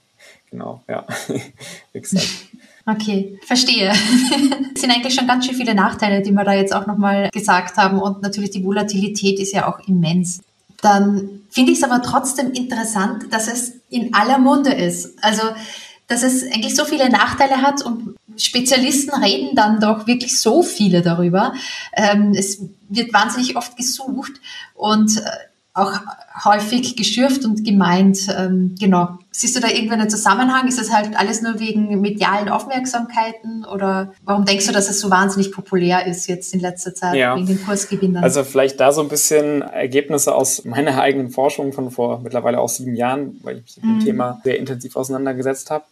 [0.51, 1.05] genau, ja.
[1.93, 2.47] Exakt.
[2.87, 3.93] Okay, verstehe.
[4.75, 7.79] Es sind eigentlich schon ganz schön viele Nachteile, die wir da jetzt auch nochmal gesagt
[7.79, 7.99] haben.
[7.99, 10.43] Und natürlich die Volatilität ist ja auch immens.
[10.83, 15.15] Dann finde ich es aber trotzdem interessant, dass es in aller Munde ist.
[15.25, 15.43] Also,
[16.09, 21.01] dass es eigentlich so viele Nachteile hat und Spezialisten reden dann doch wirklich so viele
[21.01, 21.55] darüber.
[21.95, 24.33] Ähm, es wird wahnsinnig oft gesucht
[24.75, 25.23] und äh,
[25.73, 25.93] auch
[26.45, 28.29] häufig geschürft und gemeint.
[28.37, 29.19] Ähm, genau.
[29.39, 30.67] Siehst du da irgendeinen Zusammenhang?
[30.67, 35.11] Ist das halt alles nur wegen medialen Aufmerksamkeiten oder warum denkst du, dass es so
[35.11, 37.37] wahnsinnig populär ist jetzt in letzter Zeit ja.
[37.37, 38.25] wegen den Kursgewinnern?
[38.25, 42.71] Also vielleicht da so ein bisschen Ergebnisse aus meiner eigenen Forschung von vor mittlerweile auch
[42.71, 44.01] sieben Jahren, weil ich mich mit dem mhm.
[44.01, 45.85] Thema sehr intensiv auseinandergesetzt habe.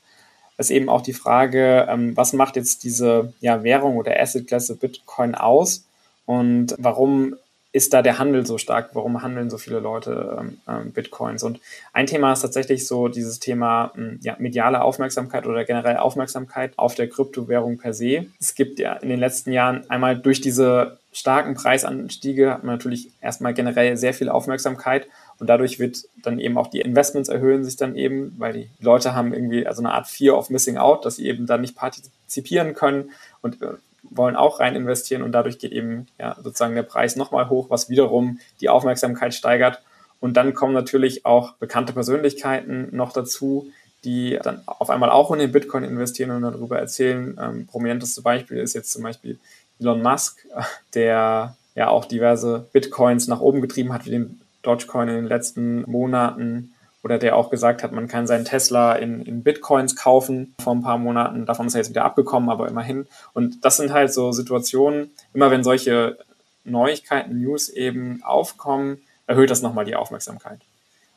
[0.57, 5.35] Ist eben auch die Frage, ähm, was macht jetzt diese ja, Währung oder Assetklasse Bitcoin
[5.35, 5.85] aus?
[6.25, 7.35] Und warum
[7.75, 8.91] ist da der Handel so stark?
[8.93, 11.43] Warum handeln so viele Leute ähm, ähm, Bitcoins?
[11.43, 11.59] Und
[11.93, 16.95] ein Thema ist tatsächlich so dieses Thema ähm, ja, mediale Aufmerksamkeit oder generell Aufmerksamkeit auf
[16.95, 18.27] der Kryptowährung per se.
[18.41, 23.11] Es gibt ja in den letzten Jahren einmal durch diese starken Preisanstiege hat man natürlich
[23.21, 25.09] erstmal generell sehr viel Aufmerksamkeit
[25.41, 29.17] und dadurch wird dann eben auch die Investments erhöhen sich dann eben, weil die Leute
[29.17, 32.75] haben irgendwie also eine Art Fear of Missing Out, dass sie eben dann nicht partizipieren
[32.75, 33.11] können
[33.43, 33.75] und äh,
[34.17, 37.89] wollen auch rein investieren und dadurch geht eben ja, sozusagen der Preis nochmal hoch, was
[37.89, 39.83] wiederum die Aufmerksamkeit steigert.
[40.21, 43.71] Und dann kommen natürlich auch bekannte Persönlichkeiten noch dazu,
[44.05, 47.39] die dann auf einmal auch in den Bitcoin investieren und darüber erzählen.
[47.41, 49.39] Ähm, prominenteste Beispiel ist jetzt zum Beispiel
[49.81, 50.47] Elon Musk,
[50.95, 55.83] der ja auch diverse Bitcoins nach oben getrieben hat, wie den Dogecoin in den letzten
[55.91, 56.74] Monaten
[57.05, 60.83] oder der auch gesagt hat, man kann seinen Tesla in, in Bitcoins kaufen vor ein
[60.83, 61.45] paar Monaten.
[61.45, 63.07] Davon ist er jetzt wieder abgekommen, aber immerhin.
[63.35, 66.17] Und das sind halt so Situationen, immer wenn solche
[66.65, 70.61] Neuigkeiten, News eben aufkommen, erhöht das nochmal die Aufmerksamkeit.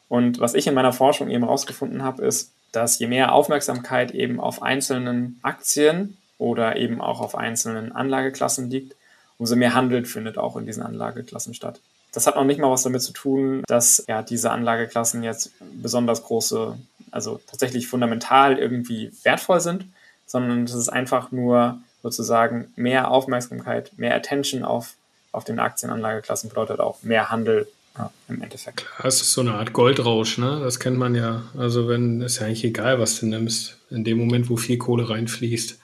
[0.09, 4.41] Und was ich in meiner Forschung eben herausgefunden habe, ist, dass je mehr Aufmerksamkeit eben
[4.41, 8.93] auf einzelnen Aktien oder eben auch auf einzelnen Anlageklassen liegt,
[9.37, 11.79] umso mehr Handel findet auch in diesen Anlageklassen statt.
[12.11, 16.23] Das hat noch nicht mal was damit zu tun, dass ja diese Anlageklassen jetzt besonders
[16.23, 16.77] große,
[17.11, 19.85] also tatsächlich fundamental irgendwie wertvoll sind,
[20.25, 24.93] sondern es ist einfach nur sozusagen mehr Aufmerksamkeit, mehr Attention auf,
[25.31, 27.67] auf den Aktienanlageklassen bedeutet auch mehr Handel
[27.97, 28.85] ja, im Endeffekt.
[29.03, 30.59] Es ist so eine Art Goldrausch, ne?
[30.63, 31.43] Das kennt man ja.
[31.57, 33.77] Also wenn, ist ja eigentlich egal, was du nimmst.
[33.89, 35.79] In dem Moment, wo viel Kohle reinfließt,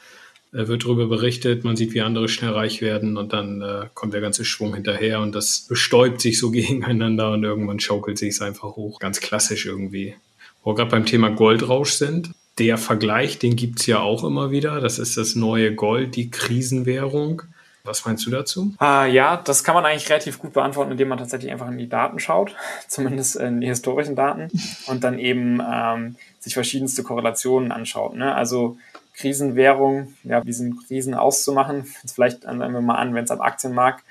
[0.53, 4.13] äh, wird darüber berichtet, man sieht, wie andere schnell reich werden und dann äh, kommt
[4.13, 8.41] der ganze Schwung hinterher und das bestäubt sich so gegeneinander und irgendwann schaukelt sich es
[8.41, 8.99] einfach hoch.
[8.99, 10.15] Ganz klassisch irgendwie.
[10.63, 14.51] Wo wir gerade beim Thema Goldrausch sind, der Vergleich, den gibt es ja auch immer
[14.51, 14.79] wieder.
[14.79, 17.41] Das ist das neue Gold, die Krisenwährung.
[17.85, 18.73] Was meinst du dazu?
[18.77, 21.89] Ah, ja, das kann man eigentlich relativ gut beantworten, indem man tatsächlich einfach in die
[21.89, 22.55] Daten schaut,
[22.87, 24.49] zumindest in die historischen Daten,
[24.87, 28.15] und dann eben ähm, sich verschiedenste Korrelationen anschaut.
[28.15, 28.33] Ne?
[28.33, 28.77] Also
[29.13, 31.85] Krisenwährung, ja, wie sind Krisen auszumachen?
[32.01, 34.03] Jetzt vielleicht nehmen wir mal an, wenn es am Aktienmarkt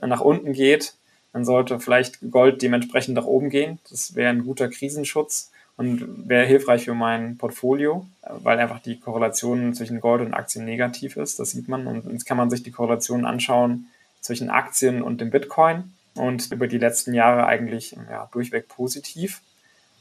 [0.00, 0.94] nach unten geht,
[1.32, 3.78] dann sollte vielleicht Gold dementsprechend nach oben gehen.
[3.90, 8.06] Das wäre ein guter Krisenschutz und wäre hilfreich für mein Portfolio,
[8.42, 11.38] weil einfach die Korrelation zwischen Gold und Aktien negativ ist.
[11.38, 11.86] Das sieht man.
[11.86, 13.86] Und jetzt kann man sich die Korrelation anschauen
[14.20, 19.40] zwischen Aktien und dem Bitcoin und über die letzten Jahre eigentlich ja, durchweg positiv.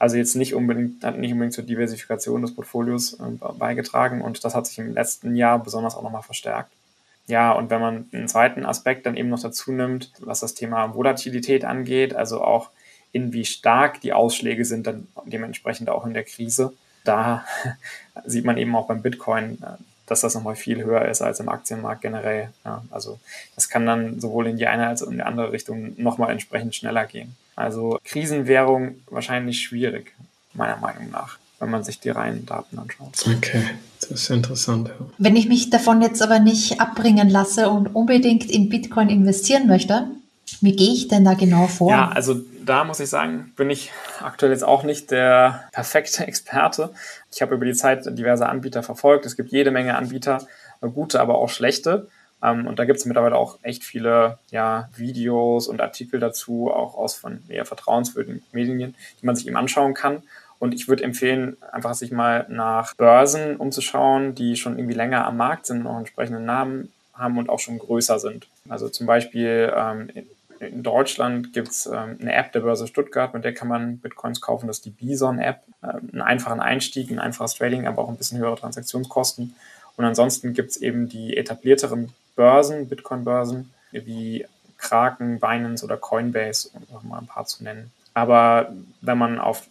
[0.01, 4.55] Also jetzt nicht unbedingt, hat nicht unbedingt zur Diversifikation des Portfolios äh, beigetragen und das
[4.55, 6.71] hat sich im letzten Jahr besonders auch nochmal verstärkt.
[7.27, 10.95] Ja, und wenn man einen zweiten Aspekt dann eben noch dazu nimmt, was das Thema
[10.95, 12.71] Volatilität angeht, also auch
[13.11, 17.45] in wie stark die Ausschläge sind, dann dementsprechend auch in der Krise, da
[18.25, 19.77] sieht man eben auch beim Bitcoin, äh,
[20.11, 22.49] dass das nochmal viel höher ist als im Aktienmarkt generell.
[22.65, 23.17] Ja, also
[23.55, 26.75] das kann dann sowohl in die eine als auch in die andere Richtung nochmal entsprechend
[26.75, 27.37] schneller gehen.
[27.55, 30.13] Also Krisenwährung wahrscheinlich schwierig,
[30.53, 33.23] meiner Meinung nach, wenn man sich die reinen Daten anschaut.
[33.25, 33.63] Okay,
[34.01, 34.89] das ist interessant.
[34.89, 35.05] Ja.
[35.17, 40.07] Wenn ich mich davon jetzt aber nicht abbringen lasse und unbedingt in Bitcoin investieren möchte,
[40.61, 41.91] wie gehe ich denn da genau vor?
[41.91, 46.91] Ja, also da muss ich sagen, bin ich aktuell jetzt auch nicht der perfekte Experte.
[47.31, 49.25] Ich habe über die Zeit diverse Anbieter verfolgt.
[49.25, 50.45] Es gibt jede Menge Anbieter,
[50.81, 52.07] gute, aber auch schlechte.
[52.43, 56.95] Ähm, und da gibt es mittlerweile auch echt viele ja, Videos und Artikel dazu, auch
[56.95, 60.23] aus von eher vertrauenswürdigen Medien, die man sich eben anschauen kann.
[60.59, 65.37] Und ich würde empfehlen, einfach sich mal nach Börsen umzuschauen, die schon irgendwie länger am
[65.37, 68.47] Markt sind, noch entsprechenden Namen haben und auch schon größer sind.
[68.69, 70.09] Also zum Beispiel ähm,
[70.61, 74.41] in Deutschland gibt es ähm, eine App der Börse Stuttgart, mit der kann man Bitcoins
[74.41, 74.67] kaufen.
[74.67, 75.61] Das ist die Bison-App.
[75.83, 79.55] Ähm, einen einfachen Einstieg, ein einfaches Trading, aber auch ein bisschen höhere Transaktionskosten.
[79.97, 84.45] Und ansonsten gibt es eben die etablierteren Börsen, Bitcoin-Börsen, wie
[84.77, 87.91] Kraken, Binance oder Coinbase, um mal ein paar zu nennen.
[88.13, 88.71] Aber
[89.01, 89.67] wenn man auf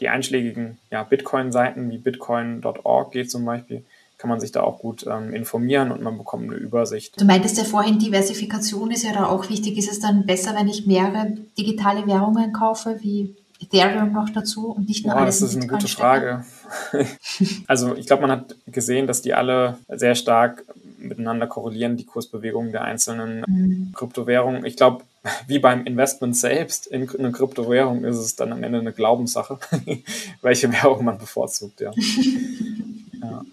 [0.00, 3.84] die einschlägigen ja, Bitcoin-Seiten wie bitcoin.org geht zum Beispiel,
[4.20, 7.18] kann man sich da auch gut ähm, informieren und man bekommt eine Übersicht.
[7.18, 9.78] Du meintest ja vorhin, Diversifikation ist ja da auch wichtig.
[9.78, 14.88] Ist es dann besser, wenn ich mehrere digitale Währungen kaufe, wie Ethereum noch dazu und
[14.88, 16.44] nicht nur Boah, alles Das ist eine gute Frage.
[17.66, 20.64] also ich glaube, man hat gesehen, dass die alle sehr stark
[20.98, 23.92] miteinander korrelieren, die Kursbewegungen der einzelnen mhm.
[23.94, 24.66] Kryptowährungen.
[24.66, 25.04] Ich glaube,
[25.46, 29.58] wie beim Investment selbst in eine Kryptowährung ist es dann am Ende eine Glaubenssache,
[30.42, 31.90] welche Währung man bevorzugt, ja.
[33.22, 33.44] ja.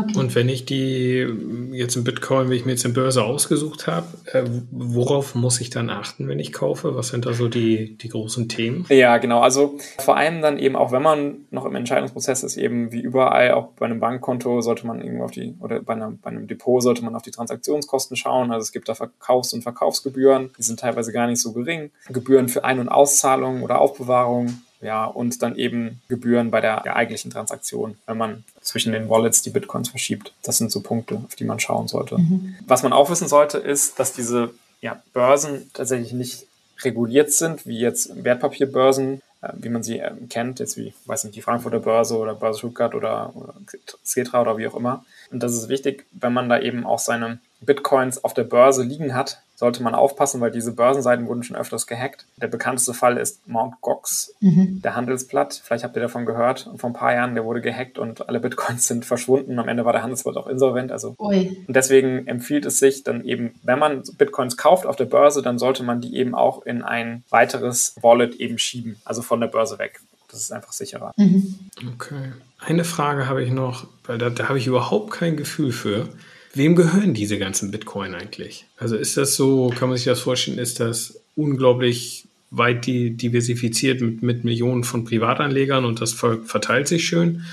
[0.00, 0.18] Okay.
[0.18, 1.26] Und wenn ich die
[1.72, 5.70] jetzt im Bitcoin, wenn ich mir jetzt eine Börse ausgesucht habe, äh, worauf muss ich
[5.70, 6.96] dann achten, wenn ich kaufe?
[6.96, 8.86] Was sind da so die, die großen Themen?
[8.88, 9.40] Ja, genau.
[9.40, 13.52] Also vor allem dann eben auch, wenn man noch im Entscheidungsprozess ist, eben wie überall,
[13.52, 16.82] auch bei einem Bankkonto sollte man irgendwo auf die, oder bei einem, bei einem Depot
[16.82, 18.50] sollte man auf die Transaktionskosten schauen.
[18.50, 21.90] Also es gibt da Verkaufs- und Verkaufsgebühren, die sind teilweise gar nicht so gering.
[22.08, 26.96] Gebühren für Ein- und Auszahlungen oder Aufbewahrung ja, und dann eben Gebühren bei der, der
[26.96, 30.32] eigentlichen Transaktion, wenn man zwischen den Wallets die Bitcoins verschiebt.
[30.42, 32.18] Das sind so Punkte, auf die man schauen sollte.
[32.18, 32.56] Mhm.
[32.66, 36.46] Was man auch wissen sollte, ist, dass diese ja, Börsen tatsächlich nicht
[36.82, 41.36] reguliert sind, wie jetzt Wertpapierbörsen, äh, wie man sie äh, kennt, jetzt wie, weiß nicht,
[41.36, 43.54] die Frankfurter Börse oder Börse Stuttgart oder, oder
[44.02, 45.04] Cetra oder wie auch immer.
[45.30, 49.14] Und das ist wichtig, wenn man da eben auch seine Bitcoins auf der Börse liegen
[49.14, 52.24] hat, sollte man aufpassen, weil diese Börsenseiten wurden schon öfters gehackt.
[52.40, 53.74] Der bekannteste Fall ist Mt.
[53.82, 54.80] Gox, mhm.
[54.80, 55.60] der Handelsblatt.
[55.62, 56.66] Vielleicht habt ihr davon gehört.
[56.66, 59.58] Und vor ein paar Jahren, der wurde gehackt und alle Bitcoins sind verschwunden.
[59.58, 60.92] Am Ende war der Handelsblatt auch insolvent.
[60.92, 61.62] Also Ui.
[61.68, 65.58] und deswegen empfiehlt es sich dann eben, wenn man Bitcoins kauft auf der Börse, dann
[65.58, 69.78] sollte man die eben auch in ein weiteres Wallet eben schieben, also von der Börse
[69.78, 70.00] weg.
[70.30, 71.12] Das ist einfach sicherer.
[71.18, 71.58] Mhm.
[71.96, 72.32] Okay.
[72.60, 76.08] Eine Frage habe ich noch, weil da, da habe ich überhaupt kein Gefühl für.
[76.52, 78.66] Wem gehören diese ganzen Bitcoin eigentlich?
[78.76, 84.22] Also ist das so, kann man sich das vorstellen, ist das unglaublich weit diversifiziert mit,
[84.22, 87.44] mit Millionen von Privatanlegern und das verteilt sich schön?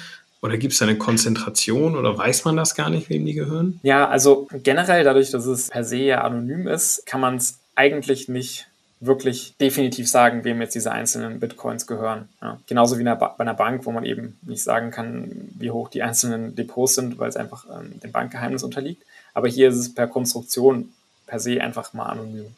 [0.42, 3.80] Oder gibt es eine Konzentration oder weiß man das gar nicht, wem die gehören?
[3.84, 8.28] Ja, also generell dadurch, dass es per se ja anonym ist, kann man es eigentlich
[8.28, 8.67] nicht
[9.00, 12.30] wirklich definitiv sagen, wem jetzt diese einzelnen Bitcoins gehören.
[12.42, 12.60] Ja.
[12.68, 16.56] Genauso wie bei einer Bank, wo man eben nicht sagen kann, wie hoch die einzelnen
[16.56, 19.04] Depots sind, weil es einfach ähm, dem Bankgeheimnis unterliegt.
[19.34, 20.94] Aber hier ist es per Konstruktion
[21.28, 22.56] per se einfach mal anonym.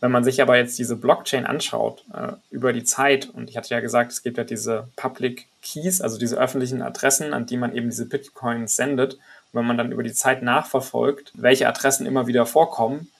[0.00, 3.70] Wenn man sich aber jetzt diese Blockchain anschaut äh, über die Zeit, und ich hatte
[3.70, 7.74] ja gesagt, es gibt ja diese Public Keys, also diese öffentlichen Adressen, an die man
[7.74, 9.16] eben diese Bitcoins sendet,
[9.52, 13.10] wenn man dann über die Zeit nachverfolgt, welche Adressen immer wieder vorkommen,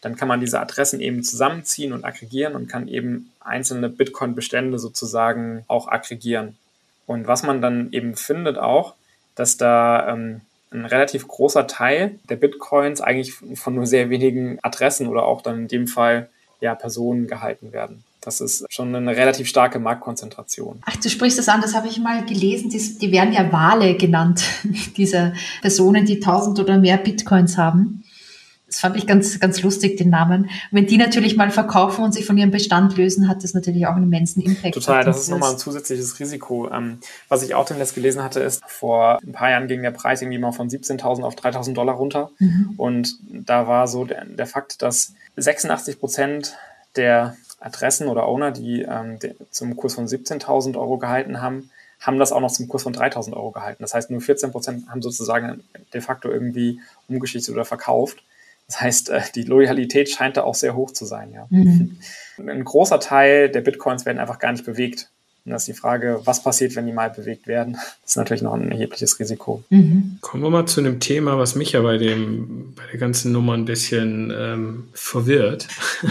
[0.00, 5.64] dann kann man diese Adressen eben zusammenziehen und aggregieren und kann eben einzelne Bitcoin-Bestände sozusagen
[5.68, 6.56] auch aggregieren.
[7.06, 8.94] Und was man dann eben findet auch,
[9.34, 15.08] dass da ähm, ein relativ großer Teil der Bitcoins eigentlich von nur sehr wenigen Adressen
[15.08, 16.28] oder auch dann in dem Fall
[16.60, 18.04] ja Personen gehalten werden.
[18.20, 20.82] Das ist schon eine relativ starke Marktkonzentration.
[20.84, 22.68] Ach, du sprichst das an, das habe ich mal gelesen.
[22.68, 24.44] Die, die werden ja Wale genannt,
[24.96, 25.32] diese
[25.62, 27.99] Personen, die 1000 oder mehr Bitcoins haben.
[28.70, 30.48] Das fand ich ganz, ganz lustig, den Namen.
[30.70, 33.96] wenn die natürlich mal verkaufen und sich von ihrem Bestand lösen, hat das natürlich auch
[33.96, 34.74] einen immensen Impact.
[34.74, 36.70] Total, das ist nochmal ein zusätzliches Risiko.
[36.70, 40.22] Ähm, was ich auch demnächst gelesen hatte, ist, vor ein paar Jahren ging der Preis
[40.22, 42.30] irgendwie mal von 17.000 auf 3.000 Dollar runter.
[42.38, 42.74] Mhm.
[42.76, 46.56] Und da war so der, der Fakt, dass 86 Prozent
[46.94, 49.18] der Adressen oder Owner, die ähm,
[49.50, 53.34] zum Kurs von 17.000 Euro gehalten haben, haben das auch noch zum Kurs von 3.000
[53.34, 53.82] Euro gehalten.
[53.82, 58.22] Das heißt, nur 14 Prozent haben sozusagen de facto irgendwie umgeschichtet oder verkauft.
[58.70, 61.32] Das heißt, äh, die Loyalität scheint da auch sehr hoch zu sein.
[61.32, 61.48] Ja.
[61.50, 61.98] Mhm.
[62.38, 65.10] Ein großer Teil der Bitcoins werden einfach gar nicht bewegt.
[65.44, 67.72] Und das ist die Frage, was passiert, wenn die mal bewegt werden?
[67.72, 69.64] Das ist natürlich noch ein erhebliches Risiko.
[69.70, 70.18] Mhm.
[70.20, 73.54] Kommen wir mal zu einem Thema, was mich ja bei, dem, bei der ganzen Nummer
[73.54, 75.66] ein bisschen ähm, verwirrt.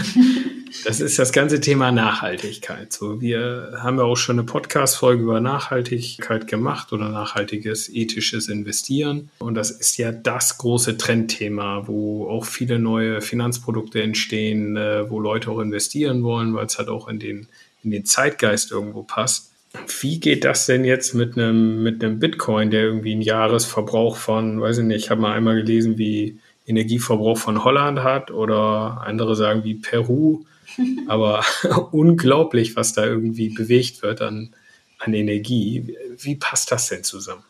[0.84, 2.92] Das ist das ganze Thema Nachhaltigkeit.
[2.92, 9.30] So, wir haben ja auch schon eine Podcast-Folge über Nachhaltigkeit gemacht oder nachhaltiges ethisches Investieren.
[9.38, 15.20] Und das ist ja das große Trendthema, wo auch viele neue Finanzprodukte entstehen, äh, wo
[15.20, 17.48] Leute auch investieren wollen, weil es halt auch in den,
[17.82, 19.52] in den Zeitgeist irgendwo passt.
[20.00, 24.60] Wie geht das denn jetzt mit einem, mit einem Bitcoin, der irgendwie einen Jahresverbrauch von,
[24.60, 29.36] weiß ich nicht, ich habe mal einmal gelesen, wie Energieverbrauch von Holland hat oder andere
[29.36, 30.44] sagen wie Peru.
[31.06, 31.44] Aber
[31.92, 34.54] unglaublich, was da irgendwie bewegt wird an,
[34.98, 35.96] an Energie.
[36.18, 37.42] Wie passt das denn zusammen?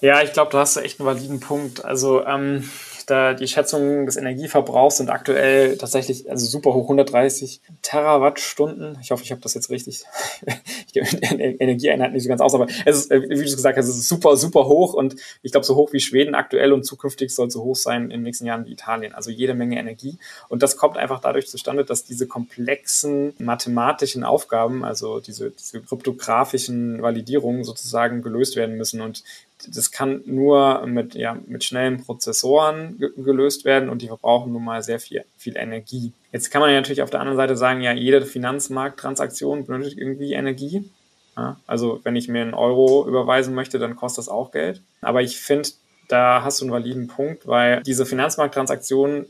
[0.00, 1.84] Ja, ich glaube, du hast echt einen validen Punkt.
[1.84, 2.68] Also ähm,
[3.10, 8.98] da die Schätzungen des Energieverbrauchs sind aktuell tatsächlich also super hoch, 130 Terawattstunden.
[9.02, 10.04] Ich hoffe, ich habe das jetzt richtig.
[10.86, 13.88] ich gebe Energieeinheit nicht so ganz aus, aber es ist, äh, wie du gesagt hast,
[13.88, 17.34] es ist super, super hoch und ich glaube, so hoch wie Schweden aktuell und zukünftig
[17.34, 19.14] soll so hoch sein in den nächsten Jahren wie Italien.
[19.14, 20.18] Also jede Menge Energie.
[20.48, 27.02] Und das kommt einfach dadurch zustande, dass diese komplexen mathematischen Aufgaben, also diese, diese kryptografischen
[27.02, 29.00] Validierungen sozusagen gelöst werden müssen.
[29.00, 29.24] Und
[29.68, 34.82] das kann nur mit, ja, mit schnellen Prozessoren gelöst werden und die verbrauchen nun mal
[34.82, 36.12] sehr viel, viel Energie.
[36.32, 40.32] Jetzt kann man ja natürlich auf der anderen Seite sagen, ja, jede Finanzmarkttransaktion benötigt irgendwie
[40.32, 40.88] Energie.
[41.36, 44.82] Ja, also wenn ich mir einen Euro überweisen möchte, dann kostet das auch Geld.
[45.00, 45.68] Aber ich finde,
[46.08, 49.26] da hast du einen validen Punkt, weil diese Finanzmarkttransaktionen,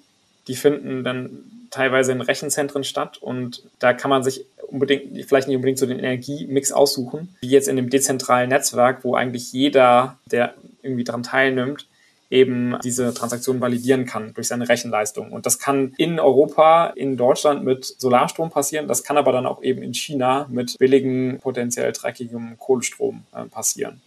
[0.50, 5.54] die finden dann teilweise in Rechenzentren statt und da kann man sich unbedingt, vielleicht nicht
[5.54, 10.54] unbedingt so den Energiemix aussuchen, wie jetzt in dem dezentralen Netzwerk, wo eigentlich jeder, der
[10.82, 11.86] irgendwie daran teilnimmt,
[12.30, 15.30] eben diese Transaktion validieren kann durch seine Rechenleistung.
[15.30, 18.88] Und das kann in Europa, in Deutschland mit Solarstrom passieren.
[18.88, 24.00] Das kann aber dann auch eben in China mit billigem, potenziell dreckigem Kohlestrom äh, passieren.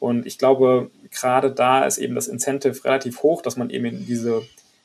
[0.00, 4.06] Und ich glaube, gerade da ist eben das Incentive relativ hoch, dass man eben in
[4.06, 4.42] diese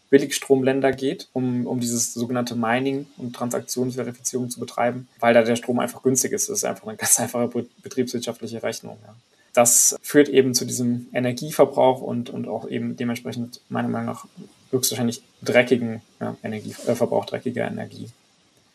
[0.10, 5.80] Billigstromländer geht, um, um dieses sogenannte Mining und Transaktionsverifizierung zu betreiben, weil da der Strom
[5.80, 6.50] einfach günstig ist.
[6.50, 8.98] Das ist einfach eine ganz einfache betriebswirtschaftliche Rechnung.
[9.06, 9.16] Ja.
[9.54, 14.26] Das führt eben zu diesem Energieverbrauch und, und auch eben dementsprechend meiner Meinung nach
[14.72, 18.10] höchstwahrscheinlich dreckigen ja, Energieverbrauch, äh, dreckiger Energie.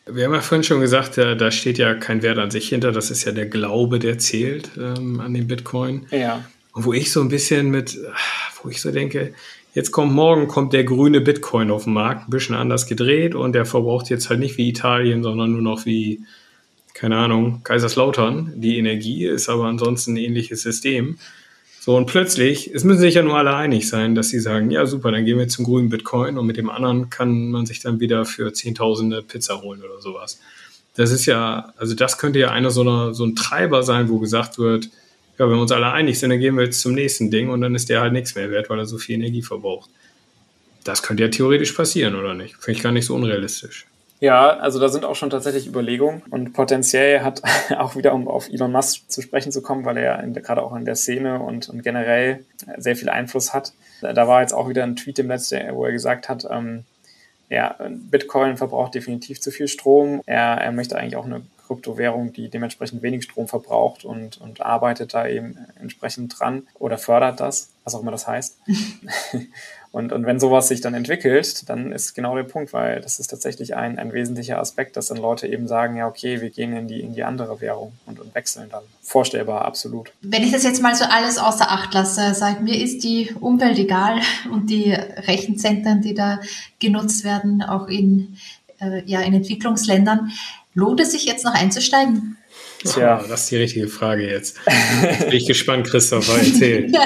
[0.07, 2.91] Wir haben ja vorhin schon gesagt, ja, da steht ja kein Wert an sich hinter.
[2.91, 6.05] Das ist ja der Glaube, der zählt ähm, an den Bitcoin.
[6.11, 6.45] Ja.
[6.73, 7.97] Und wo ich so ein bisschen mit,
[8.61, 9.33] wo ich so denke,
[9.75, 13.51] Jetzt kommt morgen kommt der grüne Bitcoin auf den Markt, ein bisschen anders gedreht und
[13.51, 16.21] der verbraucht jetzt halt nicht wie Italien, sondern nur noch wie,
[16.93, 18.53] keine Ahnung, Kaiserslautern.
[18.55, 21.17] Die Energie ist aber ansonsten ein ähnliches System.
[21.81, 24.85] So, und plötzlich, es müssen sich ja nur alle einig sein, dass sie sagen, ja
[24.85, 27.99] super, dann gehen wir zum grünen Bitcoin und mit dem anderen kann man sich dann
[27.99, 30.39] wieder für Zehntausende Pizza holen oder sowas.
[30.95, 34.19] Das ist ja, also das könnte ja einer so, einer, so ein Treiber sein, wo
[34.19, 34.89] gesagt wird,
[35.37, 37.61] ja, wenn wir uns alle einig sind, dann gehen wir jetzt zum nächsten Ding und
[37.61, 39.89] dann ist der halt nichts mehr wert, weil er so viel Energie verbraucht.
[40.83, 42.55] Das könnte ja theoretisch passieren, oder nicht?
[42.55, 43.87] Finde ich gar nicht so unrealistisch.
[44.21, 47.41] Ja, also da sind auch schon tatsächlich Überlegungen und potenziell hat
[47.77, 50.85] auch wieder, um auf Elon Musk zu sprechen zu kommen, weil er gerade auch in
[50.85, 52.45] der Szene und, und, generell
[52.77, 53.73] sehr viel Einfluss hat.
[54.01, 56.85] Da war jetzt auch wieder ein Tweet im Netz, wo er gesagt hat, ähm,
[57.49, 60.21] ja, Bitcoin verbraucht definitiv zu viel Strom.
[60.25, 65.13] Er, er möchte eigentlich auch eine Kryptowährung, die dementsprechend wenig Strom verbraucht und, und arbeitet
[65.13, 68.57] da eben entsprechend dran oder fördert das, was auch immer das heißt.
[69.95, 73.27] Und, und wenn sowas sich dann entwickelt, dann ist genau der Punkt, weil das ist
[73.27, 76.89] tatsächlich ein, ein wesentlicher Aspekt, dass dann Leute eben sagen, ja, okay, wir gehen in
[76.89, 78.83] die, in die andere Währung und, und wechseln dann.
[79.01, 80.11] Vorstellbar, absolut.
[80.19, 83.79] Wenn ich das jetzt mal so alles außer Acht lasse, sag mir, ist die Umwelt
[83.79, 84.19] egal
[84.51, 86.41] und die Rechenzentren, die da
[86.79, 88.35] genutzt werden, auch in,
[88.81, 90.29] äh, ja, in Entwicklungsländern,
[90.75, 92.37] lohnt es sich jetzt noch einzusteigen?
[92.83, 93.23] Tja.
[93.27, 94.57] Das ist die richtige Frage jetzt.
[95.01, 96.91] jetzt bin ich gespannt, Christopher, erzähl.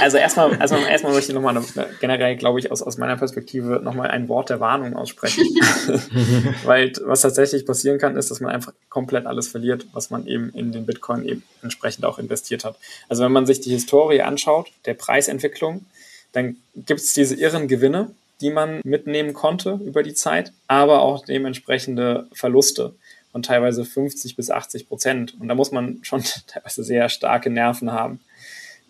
[0.00, 1.62] Also erstmal, also erstmal möchte ich nochmal
[2.00, 5.44] generell, glaube ich, aus, aus meiner Perspektive nochmal ein Wort der Warnung aussprechen.
[6.64, 10.50] Weil was tatsächlich passieren kann, ist, dass man einfach komplett alles verliert, was man eben
[10.50, 12.76] in den Bitcoin eben entsprechend auch investiert hat.
[13.08, 15.86] Also wenn man sich die Historie anschaut, der Preisentwicklung,
[16.32, 18.10] dann gibt es diese irren Gewinne,
[18.40, 22.94] die man mitnehmen konnte über die Zeit, aber auch dementsprechende Verluste
[23.32, 25.40] von teilweise 50 bis 80 Prozent.
[25.40, 28.20] Und da muss man schon teilweise sehr starke Nerven haben,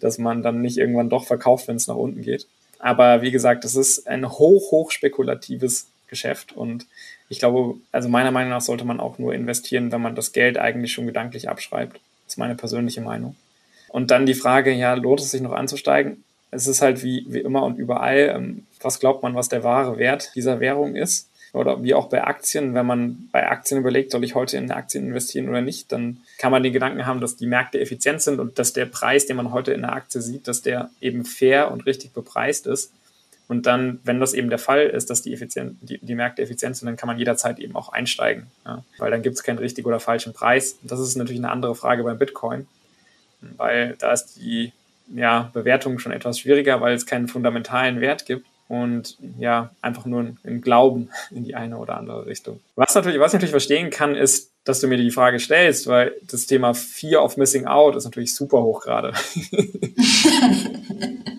[0.01, 2.47] dass man dann nicht irgendwann doch verkauft, wenn es nach unten geht.
[2.79, 6.87] Aber wie gesagt, das ist ein hoch, hoch spekulatives Geschäft und
[7.31, 10.59] ich glaube, also meiner Meinung nach sollte man auch nur investieren, wenn man das Geld
[10.59, 11.95] eigentlich schon gedanklich abschreibt.
[11.95, 13.37] Das ist meine persönliche Meinung.
[13.89, 16.25] Und dann die Frage, ja, lohnt es sich noch anzusteigen?
[16.51, 19.97] Es ist halt wie, wie immer und überall, ähm, was glaubt man, was der wahre
[19.97, 21.31] Wert dieser Währung ist?
[21.53, 25.07] Oder wie auch bei Aktien, wenn man bei Aktien überlegt, soll ich heute in Aktien
[25.07, 28.59] investieren oder nicht, dann kann man den Gedanken haben, dass die Märkte effizient sind und
[28.59, 31.85] dass der Preis, den man heute in der Aktie sieht, dass der eben fair und
[31.85, 32.93] richtig bepreist ist.
[33.49, 36.75] Und dann, wenn das eben der Fall ist, dass die, effizient, die, die Märkte effizient
[36.75, 38.47] sind, dann kann man jederzeit eben auch einsteigen.
[38.65, 38.83] Ja?
[38.97, 40.79] Weil dann gibt es keinen richtigen oder falschen Preis.
[40.83, 42.67] Das ist natürlich eine andere Frage beim Bitcoin,
[43.59, 44.73] weil da ist die
[45.15, 50.35] ja, Bewertung schon etwas schwieriger, weil es keinen fundamentalen Wert gibt und ja, einfach nur
[50.45, 52.61] ein Glauben in die eine oder andere Richtung.
[52.75, 56.15] Was natürlich, was ich natürlich verstehen kann, ist, dass du mir die Frage stellst, weil
[56.23, 59.13] das Thema Fear of Missing Out ist natürlich super hoch gerade.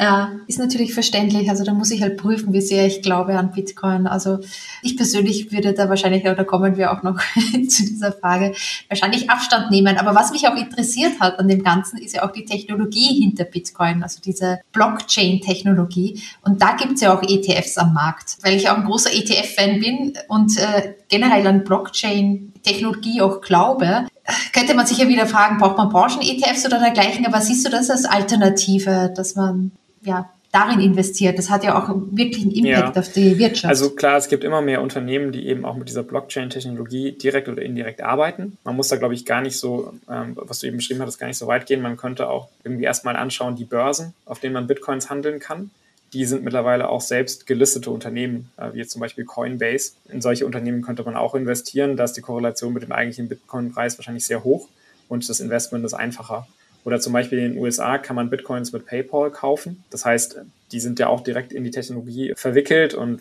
[0.00, 1.50] Ja, ist natürlich verständlich.
[1.50, 4.06] Also da muss ich halt prüfen, wie sehr ich glaube an Bitcoin.
[4.06, 4.38] Also
[4.80, 7.18] ich persönlich würde da wahrscheinlich, oder kommen wir auch noch
[7.68, 8.54] zu dieser Frage,
[8.88, 9.96] wahrscheinlich Abstand nehmen.
[9.96, 13.42] Aber was mich auch interessiert hat an dem Ganzen, ist ja auch die Technologie hinter
[13.42, 16.22] Bitcoin, also diese Blockchain-Technologie.
[16.42, 20.12] Und da gibt's ja auch ETFs am Markt, weil ich auch ein großer ETF-Fan bin
[20.28, 24.06] und äh, generell an Blockchain-Technologie auch glaube,
[24.52, 27.90] könnte man sich ja wieder fragen, braucht man Branchen-ETFs oder dergleichen, aber siehst du das
[27.90, 29.72] als Alternative, dass man
[30.02, 31.38] ja, darin investiert.
[31.38, 33.00] Das hat ja auch wirklich einen Impact ja.
[33.00, 33.70] auf die Wirtschaft.
[33.70, 37.62] Also klar, es gibt immer mehr Unternehmen, die eben auch mit dieser Blockchain-Technologie direkt oder
[37.62, 38.56] indirekt arbeiten.
[38.64, 41.26] Man muss da, glaube ich, gar nicht so, ähm, was du eben beschrieben hattest, gar
[41.26, 41.82] nicht so weit gehen.
[41.82, 45.70] Man könnte auch irgendwie erstmal anschauen, die Börsen, auf denen man Bitcoins handeln kann.
[46.14, 49.92] Die sind mittlerweile auch selbst gelistete Unternehmen, äh, wie jetzt zum Beispiel Coinbase.
[50.08, 51.98] In solche Unternehmen könnte man auch investieren.
[51.98, 54.68] Da ist die Korrelation mit dem eigentlichen Bitcoin-Preis wahrscheinlich sehr hoch
[55.08, 56.46] und das Investment ist einfacher.
[56.84, 59.84] Oder zum Beispiel in den USA kann man Bitcoins mit PayPal kaufen.
[59.90, 60.40] Das heißt,
[60.72, 63.20] die sind ja auch direkt in die Technologie verwickelt und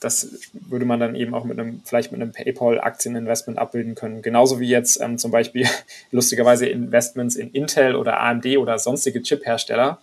[0.00, 4.22] das würde man dann eben auch mit einem, vielleicht mit einem PayPal-Aktieninvestment abbilden können.
[4.22, 5.66] Genauso wie jetzt ähm, zum Beispiel
[6.10, 9.98] lustigerweise Investments in Intel oder AMD oder sonstige Chip-Hersteller.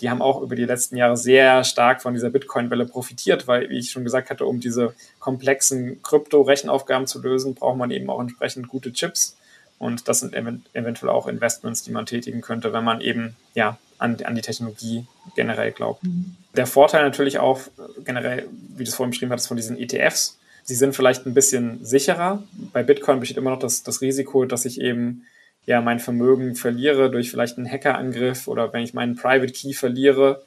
[0.00, 3.78] Die haben auch über die letzten Jahre sehr stark von dieser Bitcoin-Welle profitiert, weil, wie
[3.78, 8.68] ich schon gesagt hatte, um diese komplexen Krypto-Rechenaufgaben zu lösen, braucht man eben auch entsprechend
[8.68, 9.36] gute Chips.
[9.80, 14.18] Und das sind eventuell auch Investments, die man tätigen könnte, wenn man eben ja an,
[14.24, 16.04] an die Technologie generell glaubt.
[16.04, 16.36] Mhm.
[16.54, 17.62] Der Vorteil natürlich auch
[18.04, 21.82] generell, wie du es vorhin beschrieben hattest, von diesen ETFs, sie sind vielleicht ein bisschen
[21.82, 22.42] sicherer.
[22.74, 25.24] Bei Bitcoin besteht immer noch das, das Risiko, dass ich eben
[25.64, 30.44] ja mein Vermögen verliere durch vielleicht einen Hackerangriff oder wenn ich meinen Private Key verliere,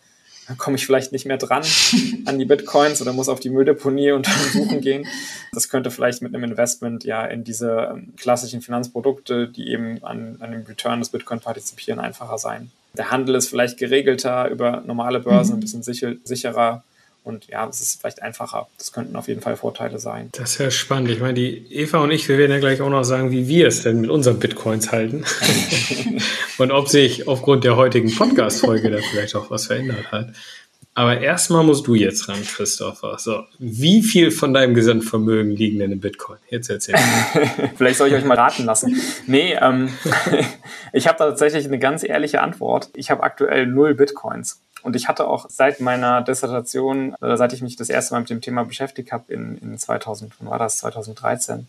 [0.47, 1.63] dann komme ich vielleicht nicht mehr dran
[2.25, 5.07] an die Bitcoins oder muss auf die Mülldeponie und suchen gehen.
[5.53, 10.37] Das könnte vielleicht mit einem Investment ja in diese ähm, klassischen Finanzprodukte, die eben an,
[10.39, 12.71] an dem Return des Bitcoin partizipieren, einfacher sein.
[12.95, 15.57] Der Handel ist vielleicht geregelter über normale Börsen, mhm.
[15.57, 16.83] ein bisschen sicher, sicherer.
[17.23, 18.67] Und ja, es ist vielleicht einfacher.
[18.77, 20.29] Das könnten auf jeden Fall Vorteile sein.
[20.33, 21.09] Das ist ja spannend.
[21.09, 23.67] Ich meine, die Eva und ich, wir werden ja gleich auch noch sagen, wie wir
[23.67, 25.23] es denn mit unseren Bitcoins halten.
[26.57, 30.33] und ob sich aufgrund der heutigen Podcast-Folge da vielleicht auch was verändert hat.
[30.95, 33.17] Aber erstmal musst du jetzt ran, Christopher.
[33.17, 36.37] So, wie viel von deinem Gesamtvermögen liegen denn in Bitcoin?
[36.49, 36.95] Jetzt erzähl.
[37.75, 39.01] Vielleicht soll ich euch mal raten lassen.
[39.25, 39.89] Nee, ähm,
[40.93, 42.89] ich habe tatsächlich eine ganz ehrliche Antwort.
[42.93, 44.61] Ich habe aktuell null Bitcoins.
[44.83, 48.29] Und ich hatte auch seit meiner Dissertation, oder seit ich mich das erste Mal mit
[48.29, 51.67] dem Thema beschäftigt habe, in, in 2000, wann war das, 2013,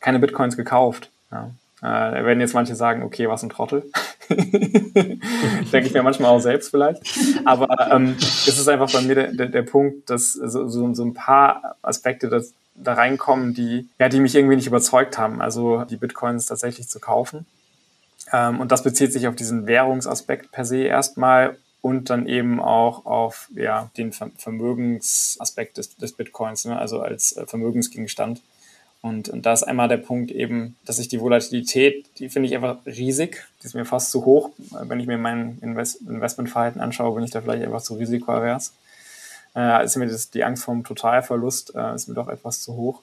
[0.00, 1.10] keine Bitcoins gekauft.
[1.30, 1.50] Ja.
[1.80, 3.90] Äh, da werden jetzt manche sagen, okay, was ein Trottel.
[4.28, 7.02] Denke ich mir manchmal auch selbst vielleicht.
[7.44, 11.04] Aber ähm, es ist einfach bei mir der, der, der Punkt, dass so, so, so
[11.04, 15.84] ein paar Aspekte das, da reinkommen, die, ja, die mich irgendwie nicht überzeugt haben, also
[15.84, 17.46] die Bitcoins tatsächlich zu kaufen.
[18.32, 23.04] Ähm, und das bezieht sich auf diesen Währungsaspekt per se erstmal und dann eben auch
[23.04, 26.78] auf ja, den Vermögensaspekt des, des Bitcoins, ne?
[26.78, 28.40] also als äh, Vermögensgegenstand.
[29.02, 32.54] Und, und da ist einmal der Punkt eben, dass ich die Volatilität, die finde ich
[32.54, 34.50] einfach riesig, die ist mir fast zu hoch.
[34.70, 38.72] Wenn ich mir mein Invest Investmentverhalten anschaue, bin ich da vielleicht einfach zu risikoavers.
[39.56, 43.02] Äh, ist mir das, die Angst vom Totalverlust äh, ist mir doch etwas zu hoch.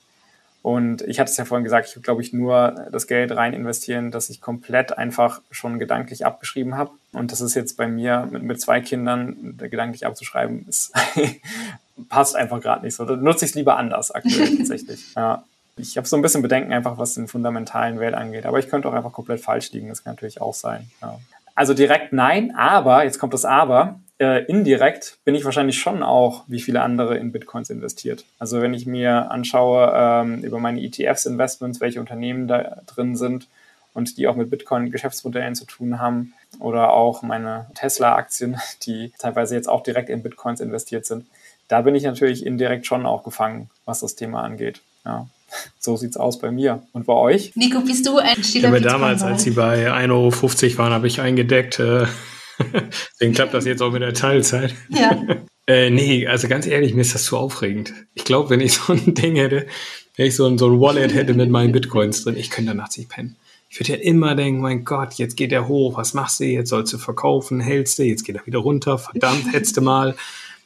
[0.62, 3.54] Und ich hatte es ja vorhin gesagt, ich würde, glaube ich, nur das Geld rein
[3.54, 6.92] investieren, das ich komplett einfach schon gedanklich abgeschrieben habe.
[7.14, 10.92] Und das ist jetzt bei mir mit, mit zwei Kindern gedanklich abzuschreiben, ist,
[12.10, 13.06] passt einfach gerade nicht so.
[13.06, 15.14] Da nutze ich es lieber anders aktuell tatsächlich.
[15.16, 15.44] Ja.
[15.78, 18.46] Ich habe so ein bisschen Bedenken einfach, was den fundamentalen Wert angeht.
[18.46, 19.88] Aber ich könnte auch einfach komplett falsch liegen.
[19.88, 20.92] Das kann natürlich auch sein.
[21.02, 21.18] Ja.
[21.56, 26.44] Also direkt nein, aber, jetzt kommt das Aber, äh, indirekt bin ich wahrscheinlich schon auch,
[26.48, 28.26] wie viele andere, in Bitcoins investiert.
[28.38, 33.48] Also wenn ich mir anschaue ähm, über meine ETFs-Investments, welche Unternehmen da drin sind
[33.94, 39.70] und die auch mit Bitcoin-Geschäftsmodellen zu tun haben oder auch meine Tesla-Aktien, die teilweise jetzt
[39.70, 41.26] auch direkt in Bitcoins investiert sind,
[41.70, 44.82] da bin ich natürlich indirekt schon auch gefangen, was das Thema angeht.
[45.06, 45.28] Ja.
[45.80, 46.84] So sieht's aus bei mir.
[46.94, 47.56] Und bei euch?
[47.56, 51.22] Nico, bist du ein stiller Ich damals, als sie bei 1,50 Euro waren, habe ich
[51.22, 51.80] eingedeckt.
[51.80, 52.06] Äh,
[53.14, 54.74] Deswegen klappt das jetzt auch mit der Teilzeit.
[54.90, 55.22] Ja.
[55.68, 57.94] äh, nee, also ganz ehrlich, mir ist das zu aufregend.
[58.14, 59.68] Ich glaube, wenn ich so ein Ding hätte,
[60.16, 62.96] wenn ich so ein, so ein Wallet hätte mit meinen Bitcoins drin, ich könnte danach
[62.96, 63.38] nicht pennen.
[63.70, 66.46] Ich würde ja immer denken, mein Gott, jetzt geht er hoch, was machst du?
[66.46, 70.16] Jetzt sollst du verkaufen, hältst du, jetzt geht er wieder runter, verdammt, hättest du mal.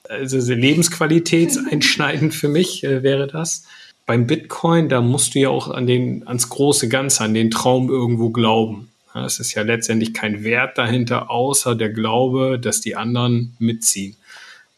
[0.07, 3.65] Also lebensqualitätseinschneidend für mich äh, wäre das.
[4.05, 7.89] Beim Bitcoin, da musst du ja auch an den, ans große Ganze, an den Traum
[7.89, 8.89] irgendwo glauben.
[9.13, 14.15] Es ist ja letztendlich kein Wert dahinter, außer der Glaube, dass die anderen mitziehen.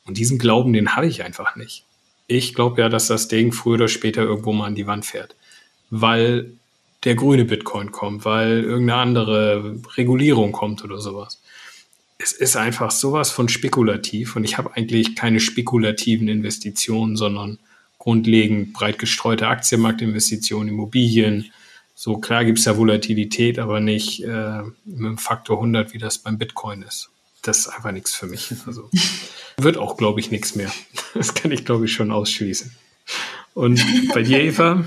[0.06, 1.86] Und diesen Glauben, den habe ich einfach nicht.
[2.28, 5.36] Ich glaube ja, dass das Ding früher oder später irgendwo mal an die Wand fährt.
[5.90, 6.52] Weil
[7.04, 11.42] der grüne Bitcoin kommt, weil irgendeine andere Regulierung kommt oder sowas.
[12.18, 17.60] Es ist einfach sowas von spekulativ und ich habe eigentlich keine spekulativen Investitionen, sondern
[18.00, 21.52] grundlegend breit gestreute Aktienmarktinvestitionen, Immobilien,
[21.96, 26.18] so klar gibt es ja Volatilität, aber nicht äh, mit einem Faktor 100, wie das
[26.18, 27.10] beim Bitcoin ist.
[27.42, 28.54] Das ist einfach nichts für mich.
[28.66, 28.90] Also
[29.58, 30.72] wird auch, glaube ich, nichts mehr.
[31.14, 32.76] Das kann ich, glaube ich, schon ausschließen.
[33.54, 33.82] Und
[34.14, 34.84] bei dir, Eva?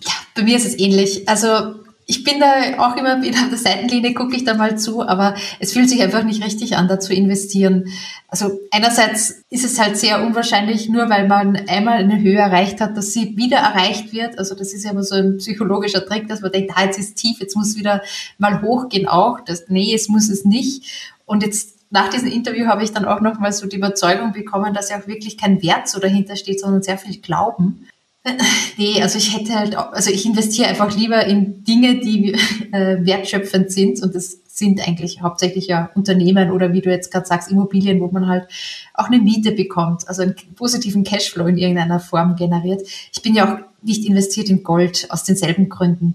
[0.00, 1.28] Ja, bei mir ist es ähnlich.
[1.28, 1.74] Also
[2.08, 5.34] ich bin da auch immer wieder an der Seitenlinie, gucke ich da mal zu, aber
[5.58, 7.88] es fühlt sich einfach nicht richtig an, da zu investieren.
[8.28, 12.96] Also einerseits ist es halt sehr unwahrscheinlich, nur weil man einmal eine Höhe erreicht hat,
[12.96, 14.38] dass sie wieder erreicht wird.
[14.38, 17.16] Also das ist ja immer so ein psychologischer Trick, dass man denkt, ah, jetzt ist
[17.16, 18.02] tief, jetzt muss wieder
[18.38, 19.40] mal hochgehen auch.
[19.40, 21.16] Das, nee, es muss es nicht.
[21.24, 24.74] Und jetzt nach diesem Interview habe ich dann auch noch mal so die Überzeugung bekommen,
[24.74, 27.88] dass ja auch wirklich kein Wert so dahinter steht, sondern sehr viel Glauben.
[28.78, 32.32] Nee, also ich hätte halt, also ich investiere einfach lieber in Dinge, die
[32.72, 37.26] äh, wertschöpfend sind und das sind eigentlich hauptsächlich ja Unternehmen oder wie du jetzt gerade
[37.26, 38.48] sagst, Immobilien, wo man halt
[38.94, 42.86] auch eine Miete bekommt, also einen positiven Cashflow in irgendeiner Form generiert.
[43.12, 46.14] Ich bin ja auch nicht investiert in Gold aus denselben Gründen.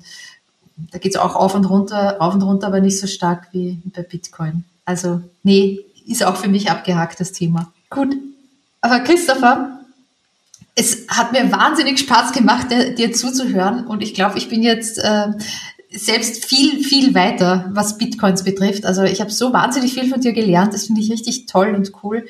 [0.92, 3.80] Da geht es auch auf und runter, auf und runter, aber nicht so stark wie
[3.86, 4.64] bei Bitcoin.
[4.86, 7.72] Also nee, ist auch für mich abgehakt das Thema.
[7.92, 8.16] Gut,
[8.82, 9.81] aber Christopher,
[10.76, 13.86] es hat mir wahnsinnig Spaß gemacht, dir, dir zuzuhören.
[13.88, 15.28] Und ich glaube, ich bin jetzt äh,
[15.90, 18.86] selbst viel, viel weiter, was Bitcoins betrifft.
[18.86, 20.74] Also ich habe so wahnsinnig viel von dir gelernt.
[20.74, 22.26] Das finde ich richtig toll und cool.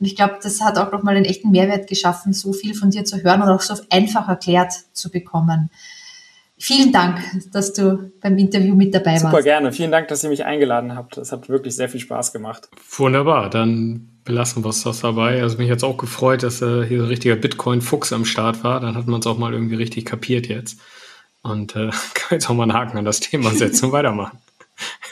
[0.00, 3.04] Und ich glaube, das hat auch nochmal einen echten Mehrwert geschaffen, so viel von dir
[3.04, 5.70] zu hören und auch so einfach erklärt zu bekommen.
[6.56, 7.20] Vielen Dank,
[7.52, 9.36] dass du beim Interview mit dabei Super warst.
[9.36, 9.72] Super gerne.
[9.72, 11.18] Vielen Dank, dass ihr mich eingeladen habt.
[11.18, 12.68] Es hat wirklich sehr viel Spaß gemacht.
[12.96, 13.50] Wunderbar.
[13.50, 15.42] Dann belassen wir es das dabei.
[15.42, 18.80] Also mich jetzt auch gefreut, dass äh, hier so ein richtiger Bitcoin-Fuchs am Start war.
[18.80, 20.80] Dann hat man es auch mal irgendwie richtig kapiert jetzt.
[21.42, 24.38] Und äh, kann jetzt auch mal einen Haken an das Thema setzen und weitermachen.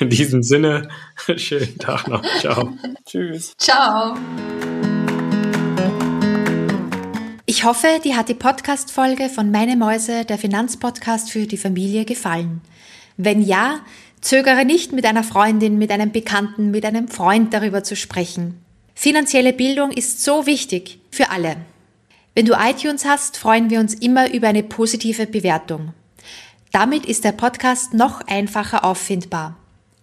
[0.00, 0.88] In diesem Sinne,
[1.36, 2.22] schönen Tag noch.
[2.40, 2.72] Ciao.
[3.06, 3.52] Tschüss.
[3.58, 4.16] Ciao.
[7.46, 12.62] Ich hoffe, dir hat die Podcast-Folge von Meine Mäuse, der Finanzpodcast für die Familie, gefallen.
[13.16, 13.80] Wenn ja,
[14.20, 18.61] zögere nicht, mit einer Freundin, mit einem Bekannten, mit einem Freund darüber zu sprechen.
[18.94, 21.56] Finanzielle Bildung ist so wichtig für alle.
[22.34, 25.92] Wenn du iTunes hast, freuen wir uns immer über eine positive Bewertung.
[26.72, 29.56] Damit ist der Podcast noch einfacher auffindbar.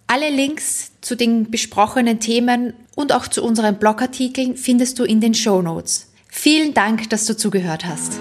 [0.06, 5.34] Alle Links zu den besprochenen Themen und auch zu unseren Blogartikeln findest du in den
[5.34, 6.12] Show Notes.
[6.28, 8.18] Vielen Dank, dass du zugehört hast.